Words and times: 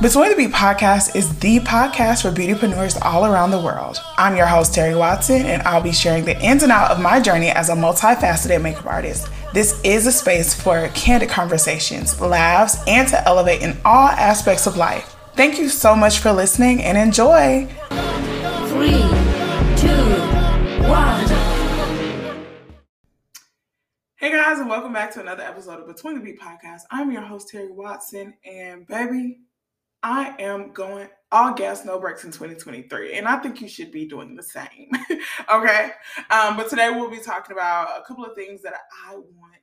Between 0.00 0.30
the 0.30 0.36
Beat 0.36 0.52
podcast 0.52 1.16
is 1.16 1.36
the 1.40 1.58
podcast 1.58 2.22
for 2.22 2.30
beautypreneurs 2.30 2.96
all 3.04 3.26
around 3.26 3.50
the 3.50 3.60
world. 3.60 3.98
I'm 4.16 4.36
your 4.36 4.46
host, 4.46 4.72
Terry 4.72 4.94
Watson, 4.94 5.44
and 5.44 5.60
I'll 5.62 5.82
be 5.82 5.90
sharing 5.90 6.24
the 6.24 6.40
ins 6.40 6.62
and 6.62 6.70
out 6.70 6.92
of 6.92 7.00
my 7.00 7.18
journey 7.18 7.48
as 7.48 7.68
a 7.68 7.74
multifaceted 7.74 8.62
makeup 8.62 8.86
artist. 8.86 9.28
This 9.52 9.80
is 9.82 10.06
a 10.06 10.12
space 10.12 10.54
for 10.54 10.86
candid 10.94 11.30
conversations, 11.30 12.20
laughs, 12.20 12.80
and 12.86 13.08
to 13.08 13.26
elevate 13.26 13.60
in 13.60 13.76
all 13.84 14.06
aspects 14.06 14.68
of 14.68 14.76
life. 14.76 15.16
Thank 15.34 15.58
you 15.58 15.68
so 15.68 15.96
much 15.96 16.20
for 16.20 16.30
listening 16.30 16.80
and 16.80 16.96
enjoy. 16.96 17.66
Three, 18.68 19.02
two, 19.78 20.12
one. 20.86 21.26
Hey 24.14 24.30
guys, 24.30 24.60
and 24.60 24.68
welcome 24.68 24.92
back 24.92 25.12
to 25.14 25.20
another 25.20 25.42
episode 25.42 25.80
of 25.80 25.88
Between 25.88 26.14
the 26.14 26.20
Beat 26.20 26.40
podcast. 26.40 26.82
I'm 26.88 27.10
your 27.10 27.22
host, 27.22 27.48
Terry 27.48 27.72
Watson, 27.72 28.34
and 28.44 28.86
baby, 28.86 29.38
I 30.02 30.34
am 30.38 30.72
going 30.72 31.08
all 31.30 31.52
gas, 31.52 31.84
no 31.84 31.98
brakes 31.98 32.24
in 32.24 32.30
2023, 32.30 33.14
and 33.14 33.26
I 33.26 33.36
think 33.38 33.60
you 33.60 33.68
should 33.68 33.92
be 33.92 34.06
doing 34.06 34.36
the 34.36 34.42
same. 34.42 34.90
okay, 35.52 35.90
um, 36.30 36.56
but 36.56 36.68
today 36.68 36.90
we'll 36.90 37.10
be 37.10 37.18
talking 37.18 37.52
about 37.52 38.00
a 38.00 38.04
couple 38.06 38.24
of 38.24 38.34
things 38.34 38.62
that 38.62 38.74
I 39.06 39.14
want 39.14 39.58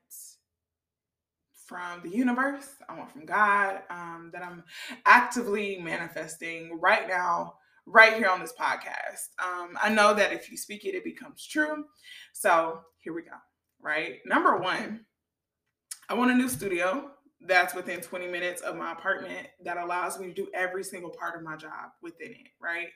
from 1.66 2.02
the 2.04 2.10
universe, 2.10 2.68
I 2.88 2.98
want 2.98 3.12
from 3.12 3.26
God, 3.26 3.82
um, 3.90 4.30
that 4.34 4.44
I'm 4.44 4.64
actively 5.06 5.80
manifesting 5.82 6.80
right 6.80 7.08
now, 7.08 7.56
right 7.88 8.14
here 8.14 8.30
on 8.30 8.40
this 8.40 8.54
podcast. 8.60 9.30
Um, 9.44 9.78
I 9.82 9.90
know 9.90 10.14
that 10.14 10.32
if 10.32 10.52
you 10.52 10.58
speak 10.58 10.86
it, 10.86 10.94
it 10.94 11.04
becomes 11.04 11.46
true. 11.46 11.86
So 12.34 12.82
here 13.00 13.14
we 13.14 13.24
go. 13.24 13.32
Right, 13.82 14.20
number 14.26 14.58
one, 14.58 15.06
I 16.08 16.14
want 16.14 16.32
a 16.32 16.36
new 16.36 16.50
studio 16.50 17.12
that's 17.48 17.74
within 17.76 18.02
20 18.02 18.28
minutes 18.28 18.62
of 18.62 18.76
my 18.76 18.92
apartment 18.92 19.48
that 19.64 19.78
allows 19.78 20.20
me 20.20 20.28
to 20.28 20.34
do 20.34 20.48
every 20.54 20.84
single 20.84 21.10
part 21.10 21.36
of 21.36 21.44
my 21.44 21.56
job 21.56 21.92
within 22.02 22.32
it 22.32 22.52
right? 22.62 22.90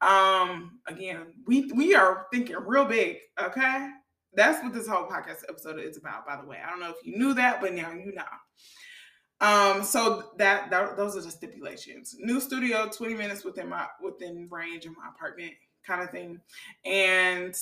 Um 0.00 0.78
again 0.86 1.34
we 1.46 1.70
we 1.72 1.94
are 1.94 2.26
thinking 2.32 2.56
real 2.64 2.84
big 2.84 3.18
okay? 3.40 3.88
That's 4.34 4.62
what 4.62 4.72
this 4.72 4.86
whole 4.86 5.08
podcast 5.08 5.42
episode 5.48 5.80
is 5.80 5.96
about 5.96 6.26
by 6.26 6.36
the 6.40 6.46
way. 6.46 6.58
I 6.64 6.70
don't 6.70 6.80
know 6.80 6.90
if 6.90 7.04
you 7.04 7.18
knew 7.18 7.34
that 7.34 7.60
but 7.60 7.74
now 7.74 7.92
you 7.92 8.14
know. 8.14 9.46
Um 9.46 9.82
so 9.82 10.30
that, 10.38 10.70
that 10.70 10.96
those 10.96 11.16
are 11.16 11.22
the 11.22 11.30
stipulations. 11.30 12.16
New 12.18 12.40
studio 12.40 12.88
20 12.88 13.14
minutes 13.14 13.44
within 13.44 13.68
my 13.68 13.86
within 14.02 14.48
range 14.50 14.86
of 14.86 14.92
my 14.96 15.08
apartment 15.14 15.52
kind 15.86 16.02
of 16.02 16.10
thing. 16.10 16.40
And 16.84 17.54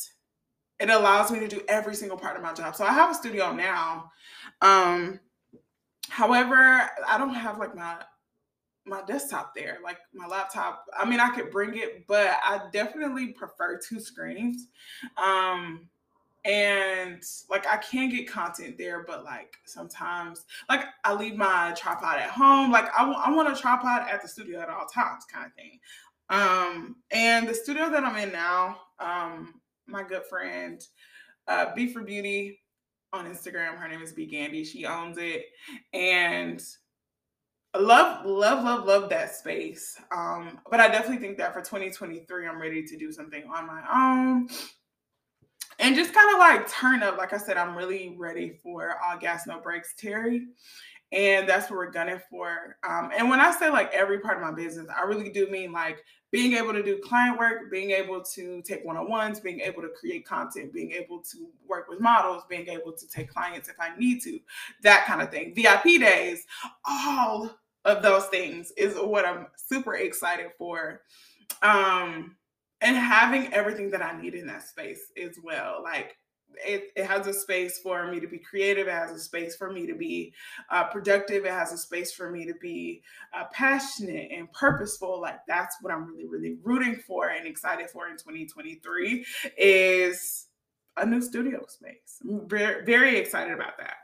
it 0.81 0.91
allows 0.91 1.31
me 1.31 1.41
to 1.41 1.49
do 1.49 1.61
every 1.69 1.95
single 1.95 2.17
part 2.17 2.37
of 2.37 2.43
my 2.43 2.53
job. 2.53 2.77
So 2.77 2.85
i 2.85 2.93
have 2.93 3.11
a 3.11 3.15
studio 3.15 3.53
now 3.53 4.11
um 4.61 5.21
However, 6.09 6.89
I 7.07 7.19
don't 7.19 7.35
have 7.35 7.59
like 7.59 7.75
my 7.75 7.97
my 8.87 9.03
desktop 9.03 9.55
there, 9.55 9.79
like 9.85 9.99
my 10.15 10.27
laptop. 10.27 10.87
I 10.99 11.09
mean, 11.09 11.21
I 11.21 11.29
could 11.31 11.51
bring 11.51 11.77
it, 11.77 12.07
but 12.07 12.37
I 12.43 12.63
definitely 12.73 13.29
prefer 13.29 13.79
two 13.79 14.01
screens. 14.01 14.69
Um 15.17 15.89
and 16.45 17.23
like 17.51 17.67
I 17.67 17.77
can 17.77 18.09
get 18.09 18.31
content 18.31 18.79
there, 18.79 19.05
but 19.05 19.25
like 19.25 19.57
sometimes 19.67 20.47
like 20.69 20.85
I 21.05 21.13
leave 21.15 21.37
my 21.37 21.75
tripod 21.77 22.19
at 22.19 22.31
home. 22.31 22.73
Like 22.73 22.87
I, 22.97 23.01
w- 23.01 23.19
I 23.19 23.31
want 23.31 23.53
a 23.53 23.61
tripod 23.61 24.09
at 24.09 24.23
the 24.23 24.29
studio 24.29 24.61
at 24.61 24.71
all 24.71 24.87
times, 24.87 25.25
kind 25.31 25.47
of 25.47 25.53
thing. 25.55 25.79
Um, 26.31 26.97
and 27.11 27.49
the 27.49 27.55
studio 27.55 27.91
that 27.91 28.05
I'm 28.05 28.17
in 28.17 28.33
now, 28.33 28.79
um, 28.99 29.61
my 29.87 30.03
good 30.03 30.25
friend, 30.25 30.83
uh, 31.49 31.75
Be 31.75 31.93
for 31.93 32.03
Beauty, 32.03 32.61
on 33.13 33.27
Instagram. 33.27 33.77
Her 33.77 33.89
name 33.89 34.03
is 34.03 34.13
B 34.13 34.27
Gandy. 34.27 34.65
She 34.65 34.87
owns 34.87 35.19
it. 35.19 35.47
And 35.93 36.63
I 37.75 37.79
love, 37.79 38.25
love, 38.27 38.65
love, 38.65 38.87
love 38.87 39.11
that 39.11 39.35
space. 39.35 39.97
Um, 40.11 40.61
but 40.71 40.81
I 40.81 40.89
definitely 40.89 41.19
think 41.19 41.39
that 41.39 41.53
for 41.53 41.61
2023, 41.61 42.47
I'm 42.47 42.61
ready 42.61 42.83
to 42.85 42.97
do 42.97 43.13
something 43.13 43.45
on 43.45 43.67
my 43.67 43.83
own. 43.93 44.49
And 45.81 45.95
just 45.95 46.13
kind 46.13 46.33
of 46.33 46.39
like 46.39 46.69
turn 46.69 47.03
up. 47.03 47.19
Like 47.19 47.33
I 47.33 47.39
said, 47.39 47.57
I'm 47.57 47.77
really 47.77 48.17
ready 48.19 48.59
for 48.63 48.97
all 49.07 49.19
gas, 49.19 49.47
no 49.47 49.61
brakes, 49.61 49.95
Terry 49.97 50.47
and 51.13 51.49
that's 51.49 51.71
what 51.71 51.77
we're 51.77 51.91
gunning 51.91 52.21
for. 52.31 52.77
Um, 52.89 53.11
and 53.17 53.31
when 53.31 53.41
I 53.41 53.51
say 53.53 53.71
like 53.71 53.93
every 53.93 54.21
part 54.21 54.37
of 54.37 54.43
my 54.43 54.53
business, 54.53 54.87
I 54.95 55.03
really 55.05 55.31
do 55.31 55.49
mean 55.51 55.73
like 55.73 56.05
being 56.31 56.55
able 56.55 56.73
to 56.73 56.83
do 56.83 56.99
client 56.99 57.39
work, 57.39 57.71
being 57.71 57.91
able 57.91 58.23
to 58.23 58.61
take 58.63 58.85
one 58.85 58.97
on 58.97 59.09
ones, 59.09 59.41
being 59.41 59.61
able 59.61 59.81
to 59.83 59.89
create 59.89 60.27
content, 60.27 60.73
being 60.73 60.93
able 60.93 61.21
to 61.21 61.49
work 61.67 61.89
with 61.89 62.01
models, 62.01 62.43
being 62.49 62.69
able 62.69 62.93
to 62.93 63.09
take 63.09 63.33
clients 63.33 63.69
if 63.69 63.77
I 63.81 63.97
need 63.97 64.23
to, 64.23 64.39
that 64.83 65.07
kind 65.07 65.23
of 65.23 65.31
thing. 65.31 65.55
VIP 65.55 66.01
days, 66.01 66.45
all 66.85 67.51
of 67.85 68.03
those 68.03 68.27
things 68.27 68.73
is 68.77 68.95
what 68.97 69.25
I'm 69.25 69.47
super 69.57 69.95
excited 69.95 70.51
for. 70.59 71.01
Um, 71.63 72.37
and 72.81 72.97
having 72.97 73.53
everything 73.53 73.91
that 73.91 74.03
I 74.03 74.21
need 74.21 74.35
in 74.35 74.47
that 74.47 74.63
space 74.63 75.11
as 75.21 75.37
well. 75.43 75.81
Like 75.83 76.17
it, 76.65 76.91
it 76.97 77.07
has 77.07 77.27
a 77.27 77.33
space 77.33 77.79
for 77.79 78.11
me 78.11 78.21
to 78.21 78.27
be 78.27 78.39
creative. 78.39 78.89
It 78.89 78.93
has 78.93 79.11
a 79.11 79.19
space 79.19 79.57
for 79.57 79.73
me 79.73 79.87
to 79.87 79.95
be 79.95 80.33
uh, 80.71 80.85
productive. 80.85 81.45
It 81.45 81.53
has 81.53 81.73
a 81.73 81.79
space 81.79 82.13
for 82.13 82.31
me 82.31 82.47
to 82.47 82.55
be 82.61 83.03
uh, 83.35 83.45
passionate 83.53 84.31
and 84.33 84.51
purposeful. 84.53 85.21
Like 85.21 85.41
that's 85.47 85.77
what 85.81 85.93
I'm 85.93 86.07
really, 86.07 86.27
really 86.27 86.57
rooting 86.63 86.97
for 86.97 87.29
and 87.29 87.47
excited 87.47 87.91
for 87.91 88.09
in 88.09 88.17
2023 88.17 89.25
is 89.57 90.47
a 90.97 91.07
new 91.07 91.23
studio 91.23 91.65
space. 91.69 92.21
I'm 92.23 92.49
very, 92.49 92.85
very 92.85 93.17
excited 93.17 93.55
about 93.55 93.79
that. 93.79 93.97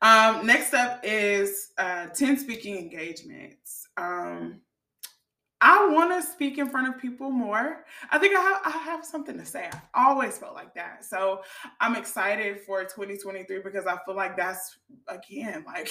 Um, 0.00 0.46
next 0.46 0.74
up 0.74 1.00
is 1.02 1.70
uh, 1.76 2.06
10 2.06 2.38
speaking 2.38 2.78
engagements. 2.78 3.88
Um, 3.96 4.60
I 5.60 5.88
want 5.88 6.12
to 6.12 6.30
speak 6.30 6.58
in 6.58 6.68
front 6.68 6.88
of 6.88 7.00
people 7.00 7.30
more. 7.30 7.84
I 8.10 8.18
think 8.18 8.36
I 8.36 8.40
have, 8.40 8.60
I 8.64 8.70
have 8.70 9.04
something 9.04 9.36
to 9.38 9.44
say. 9.44 9.68
I've 9.72 9.80
always 9.94 10.38
felt 10.38 10.54
like 10.54 10.74
that. 10.74 11.04
So 11.04 11.42
I'm 11.80 11.96
excited 11.96 12.60
for 12.60 12.82
2023 12.84 13.60
because 13.64 13.86
I 13.86 13.96
feel 14.06 14.14
like 14.14 14.36
that's, 14.36 14.78
again, 15.08 15.64
like, 15.66 15.90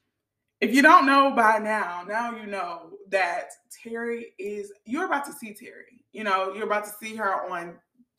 if 0.60 0.74
you 0.74 0.80
don't 0.80 1.04
know 1.04 1.32
by 1.36 1.58
now, 1.58 2.04
now 2.08 2.34
you 2.34 2.46
know 2.46 2.92
that 3.08 3.50
Terry 3.82 4.32
is, 4.38 4.72
you're 4.86 5.06
about 5.06 5.26
to 5.26 5.32
see 5.32 5.52
Terry. 5.52 6.04
You 6.12 6.24
know, 6.24 6.54
you're 6.54 6.64
about 6.66 6.84
to 6.84 6.92
see 6.98 7.14
her 7.16 7.50
on 7.50 7.74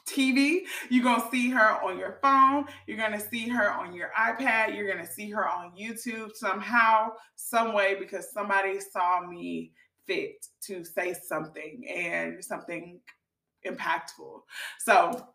TV. 0.07 0.59
You're 0.89 1.03
going 1.03 1.21
to 1.21 1.27
see 1.31 1.49
her 1.49 1.83
on 1.83 1.97
your 1.97 2.19
phone. 2.21 2.65
You're 2.85 2.97
going 2.97 3.13
to 3.13 3.19
see 3.19 3.47
her 3.49 3.71
on 3.71 3.93
your 3.93 4.11
iPad. 4.17 4.75
You're 4.75 4.91
going 4.91 5.03
to 5.03 5.11
see 5.11 5.31
her 5.31 5.47
on 5.47 5.71
YouTube 5.75 6.35
somehow, 6.35 7.13
some 7.35 7.73
way, 7.73 7.95
because 7.99 8.31
somebody 8.31 8.79
saw 8.79 9.21
me 9.21 9.71
fit 10.07 10.47
to 10.61 10.83
say 10.83 11.13
something 11.13 11.85
and 11.87 12.43
something 12.43 12.99
impactful. 13.65 14.41
So, 14.79 15.27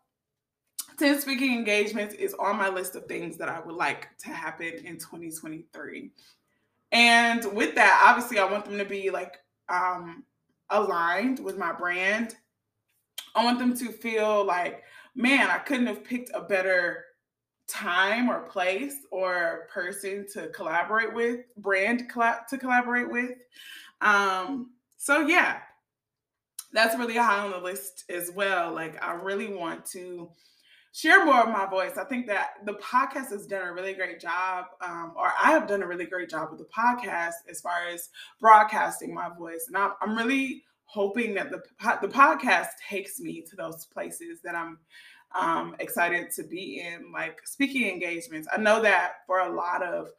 10 0.97 1.21
speaking 1.21 1.53
engagements 1.53 2.13
is 2.15 2.33
on 2.35 2.57
my 2.57 2.69
list 2.69 2.95
of 2.95 3.05
things 3.05 3.37
that 3.37 3.49
I 3.49 3.59
would 3.59 3.75
like 3.75 4.09
to 4.19 4.29
happen 4.29 4.73
in 4.85 4.97
2023. 4.97 6.11
And 6.91 7.45
with 7.53 7.75
that, 7.75 8.03
obviously, 8.05 8.39
I 8.39 8.51
want 8.51 8.65
them 8.65 8.77
to 8.77 8.85
be 8.85 9.09
like 9.09 9.37
um, 9.69 10.23
aligned 10.69 11.39
with 11.39 11.57
my 11.57 11.71
brand. 11.71 12.35
I 13.35 13.43
want 13.43 13.59
them 13.59 13.75
to 13.77 13.91
feel 13.91 14.43
like, 14.43 14.83
man, 15.15 15.49
I 15.49 15.59
couldn't 15.59 15.87
have 15.87 16.03
picked 16.03 16.31
a 16.33 16.41
better 16.41 17.05
time 17.67 18.29
or 18.29 18.41
place 18.41 18.95
or 19.11 19.69
person 19.73 20.25
to 20.33 20.49
collaborate 20.49 21.13
with, 21.13 21.45
brand 21.57 22.11
collab- 22.11 22.47
to 22.47 22.57
collaborate 22.57 23.09
with. 23.09 23.37
Um, 24.01 24.71
so 24.97 25.27
yeah, 25.27 25.59
that's 26.73 26.97
really 26.97 27.17
high 27.17 27.39
on 27.39 27.51
the 27.51 27.57
list 27.57 28.05
as 28.09 28.31
well. 28.31 28.73
Like 28.73 29.01
I 29.03 29.13
really 29.13 29.53
want 29.53 29.85
to 29.87 30.29
share 30.93 31.25
more 31.25 31.41
of 31.41 31.49
my 31.49 31.65
voice. 31.65 31.97
I 31.97 32.03
think 32.03 32.27
that 32.27 32.65
the 32.65 32.73
podcast 32.73 33.29
has 33.29 33.47
done 33.47 33.67
a 33.67 33.73
really 33.73 33.93
great 33.93 34.19
job, 34.19 34.65
um, 34.85 35.13
or 35.15 35.31
I 35.41 35.51
have 35.51 35.67
done 35.67 35.83
a 35.83 35.87
really 35.87 36.05
great 36.05 36.29
job 36.29 36.49
with 36.51 36.59
the 36.59 36.65
podcast 36.65 37.33
as 37.49 37.61
far 37.61 37.87
as 37.91 38.09
broadcasting 38.39 39.13
my 39.13 39.29
voice, 39.37 39.65
and 39.67 39.77
I'm, 39.77 39.91
I'm 40.01 40.17
really 40.17 40.63
hoping 40.85 41.33
that 41.35 41.49
the 41.49 41.63
the 42.01 42.07
podcast 42.07 42.67
takes 42.89 43.19
me 43.19 43.41
to 43.49 43.55
those 43.55 43.85
places 43.85 44.41
that 44.43 44.55
I'm 44.55 44.79
um, 45.33 45.75
excited 45.79 46.29
to 46.31 46.43
be 46.43 46.81
in, 46.85 47.11
like 47.11 47.39
speaking 47.45 47.89
engagements. 47.89 48.47
I 48.51 48.59
know 48.59 48.81
that 48.81 49.13
for 49.25 49.39
a 49.39 49.55
lot 49.55 49.81
of 49.81 50.09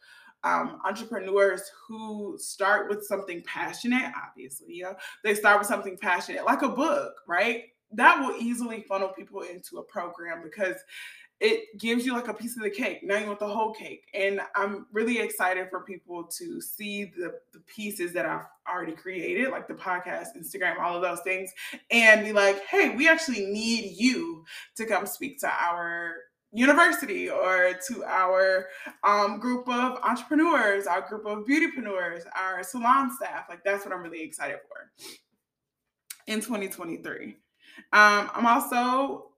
um, 0.44 0.80
entrepreneurs 0.84 1.70
who 1.86 2.36
start 2.38 2.88
with 2.88 3.04
something 3.04 3.42
passionate, 3.44 4.12
obviously, 4.28 4.80
know, 4.80 4.94
they 5.22 5.34
start 5.34 5.58
with 5.58 5.68
something 5.68 5.96
passionate, 5.96 6.44
like 6.44 6.62
a 6.62 6.68
book, 6.68 7.14
right? 7.26 7.64
That 7.92 8.20
will 8.20 8.36
easily 8.36 8.84
funnel 8.88 9.08
people 9.08 9.42
into 9.42 9.78
a 9.78 9.82
program 9.82 10.42
because 10.42 10.76
it 11.42 11.76
gives 11.76 12.06
you 12.06 12.12
like 12.12 12.28
a 12.28 12.34
piece 12.34 12.56
of 12.56 12.62
the 12.62 12.70
cake. 12.70 13.00
Now 13.02 13.18
you 13.18 13.26
want 13.26 13.40
the 13.40 13.48
whole 13.48 13.74
cake. 13.74 14.06
And 14.14 14.40
I'm 14.54 14.86
really 14.92 15.18
excited 15.18 15.68
for 15.70 15.80
people 15.80 16.22
to 16.38 16.60
see 16.60 17.06
the, 17.16 17.34
the 17.52 17.58
pieces 17.66 18.12
that 18.12 18.24
I've 18.24 18.46
already 18.72 18.92
created, 18.92 19.50
like 19.50 19.66
the 19.66 19.74
podcast, 19.74 20.36
Instagram, 20.38 20.78
all 20.78 20.94
of 20.94 21.02
those 21.02 21.20
things, 21.22 21.50
and 21.90 22.24
be 22.24 22.32
like, 22.32 22.64
hey, 22.66 22.94
we 22.94 23.08
actually 23.08 23.44
need 23.46 23.96
you 23.96 24.44
to 24.76 24.86
come 24.86 25.04
speak 25.04 25.40
to 25.40 25.48
our 25.48 26.14
university 26.52 27.30
or 27.30 27.74
to 27.88 28.04
our 28.04 28.68
um, 29.04 29.40
group 29.40 29.68
of 29.68 29.98
entrepreneurs, 30.02 30.86
our 30.86 31.00
group 31.00 31.26
of 31.26 31.46
beautypreneurs, 31.46 32.24
our 32.36 32.62
salon 32.62 33.10
staff. 33.10 33.46
Like 33.48 33.64
that's 33.64 33.84
what 33.84 33.94
I'm 33.94 34.02
really 34.02 34.22
excited 34.22 34.58
for 34.68 34.90
in 36.26 36.40
2023. 36.40 37.36
Um, 37.92 38.30
I'm 38.34 38.46
also 38.46 39.32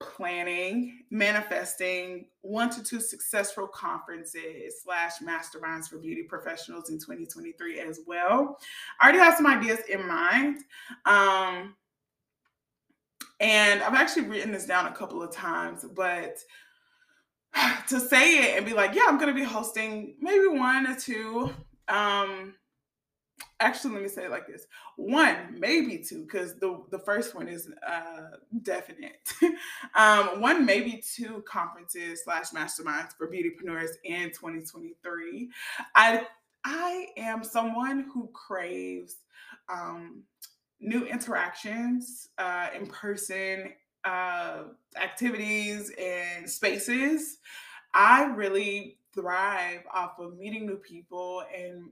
planning, 0.00 1.04
manifesting 1.10 2.26
one 2.40 2.70
to 2.70 2.82
two 2.82 3.00
successful 3.00 3.68
conferences 3.68 4.82
slash 4.82 5.12
masterminds 5.22 5.88
for 5.88 5.98
beauty 5.98 6.24
professionals 6.24 6.90
in 6.90 6.98
2023 6.98 7.80
as 7.80 8.00
well. 8.06 8.58
I 9.00 9.04
already 9.04 9.18
have 9.18 9.36
some 9.36 9.46
ideas 9.46 9.80
in 9.88 10.06
mind. 10.06 10.58
Um, 11.06 11.76
and 13.42 13.82
I've 13.82 13.94
actually 13.94 14.28
written 14.28 14.52
this 14.52 14.64
down 14.64 14.86
a 14.86 14.92
couple 14.92 15.22
of 15.22 15.30
times, 15.32 15.84
but 15.94 16.38
to 17.88 18.00
say 18.00 18.38
it 18.38 18.56
and 18.56 18.64
be 18.64 18.72
like, 18.72 18.94
yeah, 18.94 19.02
I'm 19.06 19.18
going 19.18 19.34
to 19.34 19.38
be 19.38 19.44
hosting 19.44 20.14
maybe 20.20 20.46
one 20.46 20.86
or 20.86 20.98
two 20.98 21.52
um, 21.88 22.54
actually 23.60 23.94
let 23.94 24.02
me 24.02 24.08
say 24.08 24.24
it 24.24 24.30
like 24.30 24.46
this. 24.46 24.66
One 24.96 25.56
maybe 25.58 25.98
two 25.98 26.22
because 26.22 26.54
the 26.58 26.82
the 26.90 26.98
first 26.98 27.34
one 27.34 27.48
is 27.48 27.68
uh 27.86 28.36
definite. 28.62 29.32
Um 29.94 30.40
one 30.40 30.64
maybe 30.64 31.02
two 31.14 31.44
conferences 31.46 32.22
slash 32.24 32.50
masterminds 32.50 33.16
for 33.16 33.28
beautypreneurs 33.28 33.90
in 34.04 34.30
2023 34.30 35.50
i 35.94 36.26
i 36.64 37.06
am 37.16 37.44
someone 37.44 38.06
who 38.12 38.30
craves 38.32 39.16
um 39.68 40.22
new 40.82 41.06
interactions 41.06 42.28
uh 42.38 42.66
in 42.74 42.86
person 42.86 43.72
uh 44.04 44.64
activities 45.00 45.92
and 45.98 46.48
spaces 46.48 47.38
i 47.94 48.24
really 48.24 48.98
thrive 49.14 49.82
off 49.92 50.18
of 50.18 50.36
meeting 50.36 50.66
new 50.66 50.76
people 50.76 51.44
and 51.56 51.90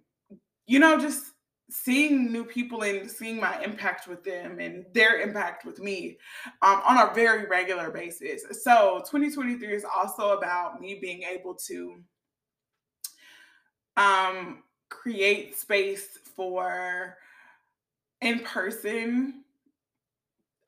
you 0.67 0.79
know 0.79 0.99
just 0.99 1.33
seeing 1.71 2.33
new 2.33 2.45
people 2.45 2.83
and 2.83 3.11
seeing 3.11 3.41
my 3.41 3.63
impact 3.63 4.09
with 4.09 4.25
them 4.25 4.59
and 4.59 4.85
their 4.93 5.21
impact 5.21 5.65
with 5.65 5.79
me 5.79 6.19
um, 6.63 6.83
on 6.87 7.09
a 7.09 7.15
very 7.15 7.47
regular 7.47 7.91
basis. 7.91 8.43
So 8.63 9.03
2023 9.07 9.73
is 9.73 9.85
also 9.85 10.37
about 10.37 10.81
me 10.81 10.99
being 11.01 11.23
able 11.23 11.55
to 11.67 12.03
um, 13.97 14.63
create 14.89 15.57
space 15.57 16.19
for 16.35 17.17
in 18.21 18.41
person 18.41 19.45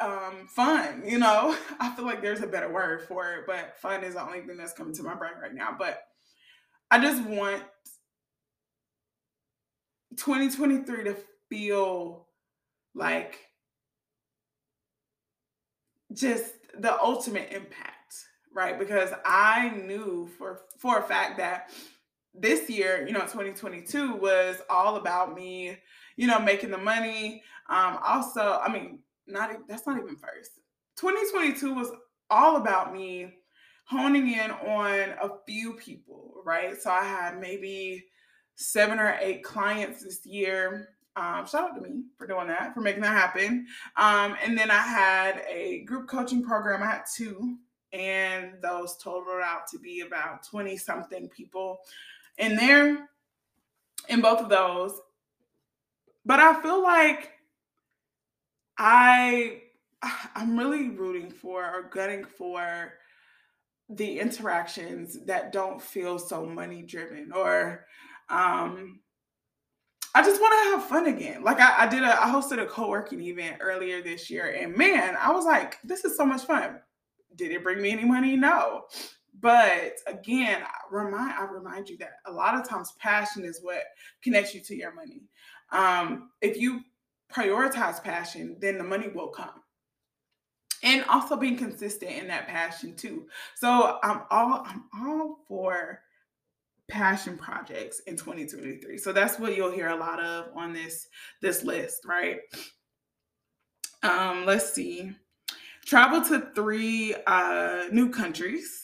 um, 0.03 0.49
fun. 0.49 1.03
You 1.07 1.19
know, 1.19 1.57
I 1.81 1.95
feel 1.95 2.05
like 2.05 2.23
there's 2.23 2.43
a 2.43 2.47
better 2.47 2.73
word 2.73 3.03
for 3.03 3.35
it, 3.35 3.45
but 3.47 3.77
fun 3.79 4.05
is 4.05 4.15
the 4.15 4.23
only 4.23 4.41
thing 4.41 4.57
that's 4.57 4.73
coming 4.73 4.95
to 4.95 5.03
my 5.03 5.15
brain 5.15 5.33
right 5.41 5.55
now. 5.55 5.77
But 5.79 6.03
I 6.91 6.99
just 6.99 7.23
want 7.25 7.63
2023 10.17 11.05
to 11.05 11.17
feel 11.49 12.27
like 12.95 13.39
just 16.13 16.53
the 16.79 17.01
ultimate 17.01 17.53
impact, 17.53 18.15
right? 18.55 18.79
Because 18.79 19.11
I 19.25 19.71
knew 19.71 20.29
for 20.39 20.61
for 20.79 20.99
a 20.99 21.03
fact 21.03 21.39
that 21.39 21.71
this 22.35 22.69
year, 22.69 23.07
you 23.07 23.13
know, 23.13 23.21
2022 23.21 24.15
was 24.15 24.57
all 24.69 24.97
about 24.97 25.35
me, 25.35 25.79
you 26.17 26.26
know, 26.26 26.38
making 26.38 26.70
the 26.70 26.79
money. 26.79 27.43
Um, 27.69 27.99
also, 28.06 28.61
I 28.64 28.73
mean, 28.73 29.00
not 29.26 29.50
that's 29.69 29.87
not 29.87 29.99
even 29.99 30.17
first. 30.17 30.53
2022 30.97 31.75
was 31.75 31.91
all 32.31 32.56
about 32.56 32.93
me 32.93 33.35
honing 33.85 34.29
in 34.29 34.50
on 34.50 35.14
a 35.23 35.31
few 35.47 35.75
people, 35.75 36.35
right? 36.44 36.81
So 36.81 36.91
I 36.91 37.05
had 37.05 37.41
maybe 37.41 38.05
seven 38.55 38.99
or 38.99 39.17
eight 39.20 39.43
clients 39.43 40.03
this 40.03 40.25
year. 40.25 40.88
Um, 41.17 41.47
shout 41.47 41.70
out 41.70 41.75
to 41.75 41.82
me 41.82 42.05
for 42.17 42.26
doing 42.26 42.47
that, 42.47 42.73
for 42.73 42.81
making 42.81 43.03
that 43.03 43.12
happen. 43.15 43.67
Um, 43.97 44.37
and 44.43 44.56
then 44.56 44.70
I 44.70 44.79
had 44.79 45.43
a 45.50 45.85
group 45.85 46.08
coaching 46.08 46.43
program. 46.43 46.82
I 46.82 46.87
had 46.87 47.03
two, 47.15 47.56
and 47.93 48.55
those 48.62 48.97
totaled 48.97 49.43
out 49.44 49.67
to 49.73 49.79
be 49.79 50.00
about 50.00 50.47
20 50.47 50.76
something 50.79 51.29
people 51.29 51.81
in 52.38 52.56
there 52.56 53.08
in 54.08 54.20
both 54.23 54.41
of 54.41 54.49
those. 54.49 54.99
But 56.25 56.41
I 56.41 56.61
feel 56.63 56.83
like 56.83 57.31
I 58.79 59.63
I'm 60.35 60.59
really 60.59 60.91
rooting 60.91 61.31
for 61.31 61.65
or 61.65 61.91
gunning 61.91 62.25
for 62.25 62.95
the 63.89 64.21
interactions 64.21 65.19
that 65.27 65.53
don't 65.53 65.81
feel 65.81 66.19
so 66.19 66.47
money 66.47 66.83
driven 66.83 67.31
or 67.33 67.85
um, 68.31 69.01
I 70.15 70.23
just 70.23 70.41
want 70.41 70.53
to 70.53 70.71
have 70.71 70.89
fun 70.89 71.07
again. 71.07 71.43
Like 71.43 71.61
I, 71.61 71.85
I 71.85 71.89
did 71.89 72.03
a, 72.03 72.23
I 72.23 72.27
hosted 72.27 72.61
a 72.61 72.67
co-working 72.67 73.21
event 73.23 73.59
earlier 73.61 74.03
this 74.03 74.31
year, 74.31 74.55
and 74.59 74.77
man, 74.77 75.17
I 75.21 75.33
was 75.33 75.45
like, 75.45 75.79
this 75.85 76.05
is 76.05 76.17
so 76.17 76.27
much 76.27 76.43
fun. 76.43 76.81
Did 77.37 77.51
it 77.53 77.63
bring 77.63 77.81
me 77.81 77.91
any 77.91 78.05
money? 78.05 78.37
No. 78.37 78.83
But 79.41 79.95
again, 80.07 80.63
I 80.63 80.95
remind 80.95 81.33
I 81.33 81.45
remind 81.45 81.89
you 81.89 81.97
that 81.99 82.13
a 82.27 82.33
lot 82.33 82.55
of 82.55 82.69
times 82.69 82.93
passion 82.99 83.45
is 83.45 83.61
what 83.63 83.83
connects 84.23 84.55
you 84.55 84.61
to 84.61 84.77
your 84.77 84.95
money. 84.95 85.23
Um, 85.73 86.31
if 86.41 86.57
you 86.57 86.83
prioritize 87.33 88.03
passion, 88.03 88.57
then 88.61 88.79
the 88.79 88.85
money 88.85 89.09
will 89.09 89.29
come. 89.29 89.63
And 90.85 91.05
also 91.09 91.37
being 91.37 91.57
consistent 91.57 92.11
in 92.11 92.29
that 92.29 92.49
passion 92.49 92.95
too. 92.97 93.27
So 93.55 93.99
I'm 94.03 94.23
all 94.31 94.65
I'm 94.67 94.85
all 94.95 95.39
for 95.47 96.01
passion 96.89 97.39
projects 97.39 98.01
in 98.01 98.17
2023. 98.17 98.99
So 98.99 99.13
that's 99.13 99.39
what 99.39 99.57
you'll 99.57 99.71
hear 99.71 99.89
a 99.89 99.97
lot 99.97 100.23
of 100.23 100.47
on 100.57 100.73
this 100.73 101.09
this 101.41 101.63
list, 101.63 102.05
right? 102.05 102.41
Um, 104.03 104.45
let's 104.45 104.73
see. 104.73 105.13
Travel 105.87 106.23
to 106.23 106.51
three 106.55 107.15
uh, 107.27 107.85
new 107.93 108.11
countries. 108.11 108.81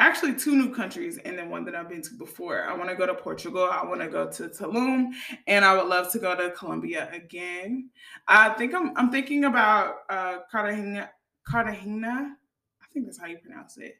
Actually, 0.00 0.34
two 0.34 0.54
new 0.54 0.72
countries, 0.72 1.18
and 1.18 1.36
then 1.36 1.50
one 1.50 1.64
that 1.64 1.74
I've 1.74 1.88
been 1.88 2.02
to 2.02 2.14
before. 2.14 2.64
I 2.64 2.74
want 2.74 2.88
to 2.88 2.94
go 2.94 3.06
to 3.06 3.14
Portugal. 3.14 3.68
I 3.70 3.84
want 3.84 4.00
to 4.00 4.08
go 4.08 4.30
to 4.30 4.48
Tulum, 4.48 5.08
and 5.46 5.64
I 5.64 5.76
would 5.76 5.88
love 5.88 6.12
to 6.12 6.18
go 6.18 6.36
to 6.36 6.50
Colombia 6.52 7.08
again. 7.12 7.90
I 8.26 8.50
think 8.50 8.74
I'm 8.74 8.96
I'm 8.96 9.10
thinking 9.10 9.44
about 9.44 9.96
uh, 10.08 10.38
Cartagena. 10.50 11.10
Cartagena. 11.44 12.36
I 12.80 12.86
think 12.92 13.06
that's 13.06 13.18
how 13.18 13.26
you 13.26 13.38
pronounce 13.38 13.76
it. 13.78 13.96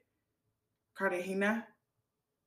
Cartagena 0.97 1.67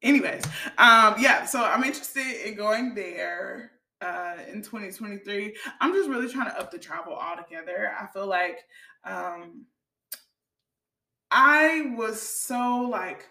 anyways, 0.03 0.43
um, 0.77 1.15
yeah, 1.19 1.45
so 1.45 1.63
I'm 1.63 1.83
interested 1.83 2.47
in 2.47 2.55
going 2.55 2.95
there 2.95 3.71
uh 4.01 4.35
in 4.51 4.61
2023. 4.63 5.55
I'm 5.79 5.93
just 5.93 6.09
really 6.09 6.31
trying 6.31 6.47
to 6.47 6.59
up 6.59 6.71
the 6.71 6.79
travel 6.79 7.13
altogether. 7.13 7.93
I 7.99 8.07
feel 8.07 8.27
like 8.27 8.59
um 9.05 9.65
I 11.29 11.93
was 11.95 12.21
so 12.21 12.87
like 12.89 13.25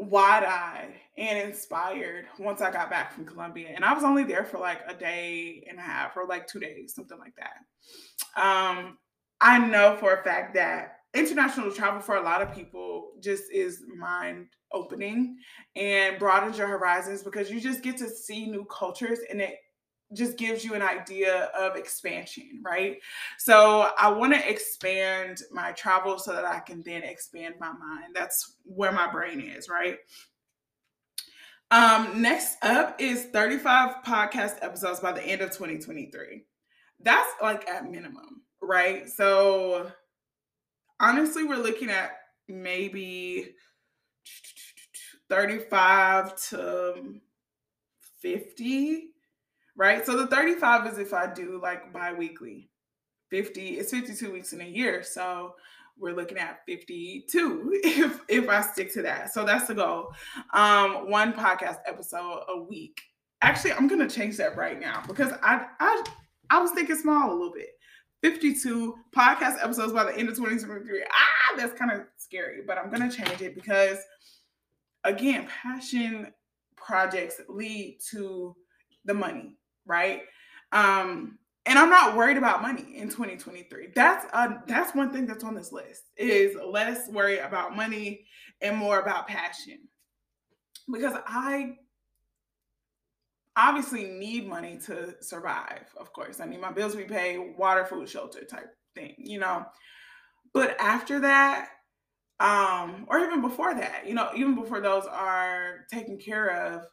wide-eyed 0.00 0.94
and 1.18 1.38
inspired 1.38 2.26
once 2.38 2.62
I 2.62 2.70
got 2.70 2.90
back 2.90 3.12
from 3.12 3.26
Colombia. 3.26 3.72
And 3.74 3.84
I 3.84 3.92
was 3.92 4.04
only 4.04 4.24
there 4.24 4.44
for 4.44 4.58
like 4.58 4.80
a 4.88 4.94
day 4.94 5.64
and 5.68 5.78
a 5.78 5.82
half 5.82 6.16
or 6.16 6.26
like 6.26 6.46
two 6.46 6.60
days, 6.60 6.94
something 6.94 7.18
like 7.18 7.34
that. 7.36 8.40
Um, 8.40 8.98
I 9.40 9.58
know 9.58 9.96
for 9.98 10.14
a 10.14 10.22
fact 10.22 10.54
that 10.54 10.98
international 11.14 11.72
travel 11.72 12.00
for 12.00 12.16
a 12.16 12.22
lot 12.22 12.40
of 12.40 12.54
people 12.54 13.12
just 13.20 13.44
is 13.52 13.82
mind 13.96 14.46
opening 14.72 15.36
and 15.76 16.18
broadens 16.18 16.56
your 16.56 16.68
horizons 16.68 17.22
because 17.22 17.50
you 17.50 17.60
just 17.60 17.82
get 17.82 17.96
to 17.96 18.08
see 18.08 18.46
new 18.46 18.64
cultures 18.66 19.18
and 19.30 19.40
it 19.40 19.56
just 20.12 20.36
gives 20.36 20.64
you 20.64 20.74
an 20.74 20.82
idea 20.82 21.50
of 21.56 21.76
expansion, 21.76 22.60
right? 22.64 22.98
So 23.38 23.90
I 23.98 24.10
want 24.10 24.34
to 24.34 24.50
expand 24.50 25.42
my 25.52 25.72
travel 25.72 26.18
so 26.18 26.32
that 26.32 26.44
I 26.44 26.60
can 26.60 26.82
then 26.82 27.02
expand 27.02 27.54
my 27.60 27.72
mind. 27.72 28.14
That's 28.14 28.56
where 28.64 28.92
my 28.92 29.10
brain 29.10 29.40
is, 29.40 29.68
right? 29.68 29.98
Um, 31.70 32.20
next 32.20 32.56
up 32.62 33.00
is 33.00 33.26
35 33.26 34.02
podcast 34.04 34.56
episodes 34.60 34.98
by 34.98 35.12
the 35.12 35.22
end 35.22 35.40
of 35.40 35.50
2023. 35.50 36.44
That's 37.02 37.30
like 37.40 37.68
at 37.68 37.88
minimum, 37.88 38.42
right? 38.60 39.08
So 39.08 39.90
honestly, 40.98 41.44
we're 41.44 41.56
looking 41.56 41.88
at 41.88 42.18
maybe 42.48 43.54
35 45.28 46.34
to 46.48 47.20
50, 48.20 49.10
right? 49.76 50.04
So 50.04 50.16
the 50.16 50.26
35 50.26 50.92
is 50.92 50.98
if 50.98 51.12
I 51.14 51.32
do 51.32 51.60
like 51.62 51.92
bi-weekly. 51.92 52.68
50 53.30 53.78
it's 53.78 53.92
52 53.92 54.32
weeks 54.32 54.52
in 54.52 54.60
a 54.60 54.64
year. 54.64 55.02
So 55.02 55.54
we're 55.98 56.14
looking 56.14 56.38
at 56.38 56.60
52 56.66 57.70
if 57.84 58.20
if 58.28 58.48
I 58.48 58.60
stick 58.60 58.92
to 58.94 59.02
that. 59.02 59.32
So 59.32 59.44
that's 59.44 59.68
the 59.68 59.74
goal. 59.74 60.12
Um 60.52 61.10
one 61.10 61.32
podcast 61.32 61.78
episode 61.86 62.44
a 62.48 62.60
week. 62.60 63.00
Actually, 63.42 63.72
I'm 63.72 63.88
going 63.88 64.06
to 64.06 64.14
change 64.14 64.36
that 64.36 64.56
right 64.56 64.78
now 64.78 65.02
because 65.06 65.32
I 65.42 65.66
I 65.78 66.04
I 66.50 66.60
was 66.60 66.72
thinking 66.72 66.96
small 66.96 67.30
a 67.30 67.32
little 67.32 67.52
bit. 67.52 67.70
52 68.22 68.96
podcast 69.16 69.62
episodes 69.62 69.92
by 69.92 70.04
the 70.04 70.16
end 70.16 70.28
of 70.28 70.36
2023. 70.36 71.04
Ah, 71.10 71.56
that's 71.56 71.78
kind 71.78 71.90
of 71.90 72.02
scary, 72.16 72.62
but 72.66 72.76
I'm 72.76 72.90
going 72.90 73.08
to 73.08 73.16
change 73.16 73.40
it 73.40 73.54
because, 73.54 73.98
again, 75.04 75.48
passion 75.62 76.32
projects 76.76 77.40
lead 77.48 77.98
to 78.10 78.54
the 79.04 79.14
money, 79.14 79.56
right? 79.90 80.22
Um, 80.72 81.38
and 81.66 81.78
I'm 81.78 81.90
not 81.90 82.16
worried 82.16 82.38
about 82.38 82.62
money 82.62 82.96
in 82.96 83.08
2023. 83.08 83.88
That's 83.94 84.26
uh 84.32 84.54
that's 84.66 84.94
one 84.94 85.12
thing 85.12 85.26
that's 85.26 85.44
on 85.44 85.54
this 85.54 85.72
list 85.72 86.04
is 86.16 86.56
less 86.66 87.08
worry 87.08 87.38
about 87.38 87.76
money 87.76 88.24
and 88.62 88.76
more 88.76 89.00
about 89.00 89.28
passion. 89.28 89.80
Because 90.90 91.14
I 91.26 91.76
obviously 93.56 94.04
need 94.04 94.48
money 94.48 94.78
to 94.86 95.14
survive, 95.20 95.86
of 95.98 96.12
course. 96.12 96.40
I 96.40 96.46
need 96.46 96.60
my 96.60 96.72
bills 96.72 96.92
to 96.92 96.98
be 96.98 97.04
paid, 97.04 97.54
water, 97.58 97.84
food, 97.84 98.08
shelter 98.08 98.44
type 98.44 98.74
thing, 98.94 99.14
you 99.18 99.38
know. 99.38 99.66
But 100.54 100.76
after 100.80 101.20
that, 101.20 101.68
um, 102.40 103.06
or 103.08 103.18
even 103.18 103.42
before 103.42 103.74
that, 103.74 104.06
you 104.06 104.14
know, 104.14 104.30
even 104.34 104.54
before 104.54 104.80
those 104.80 105.04
are 105.04 105.84
taken 105.92 106.18
care 106.18 106.48
of, 106.48 106.86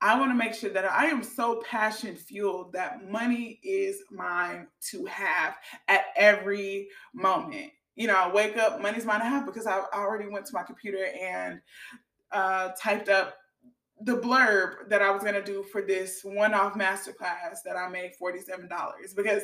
I 0.00 0.18
want 0.18 0.30
to 0.30 0.34
make 0.34 0.54
sure 0.54 0.70
that 0.70 0.84
I 0.84 1.06
am 1.06 1.22
so 1.22 1.62
passion 1.68 2.14
fueled 2.14 2.72
that 2.72 3.10
money 3.10 3.58
is 3.62 4.02
mine 4.10 4.66
to 4.90 5.04
have 5.06 5.56
at 5.88 6.06
every 6.16 6.88
moment. 7.14 7.70
You 7.96 8.08
know, 8.08 8.16
I 8.16 8.32
wake 8.32 8.56
up, 8.56 8.80
money's 8.80 9.04
mine 9.04 9.20
to 9.20 9.26
have 9.26 9.46
because 9.46 9.66
I 9.66 9.82
already 9.94 10.28
went 10.28 10.46
to 10.46 10.54
my 10.54 10.62
computer 10.62 11.06
and 11.20 11.60
uh, 12.32 12.70
typed 12.80 13.08
up 13.08 13.36
the 14.00 14.16
blurb 14.16 14.88
that 14.88 15.00
I 15.00 15.10
was 15.10 15.22
going 15.22 15.34
to 15.34 15.42
do 15.42 15.62
for 15.62 15.80
this 15.80 16.20
one 16.24 16.52
off 16.52 16.74
masterclass 16.74 17.58
that 17.64 17.76
I 17.76 17.88
made 17.88 18.12
$47 18.20 18.68
because 19.16 19.42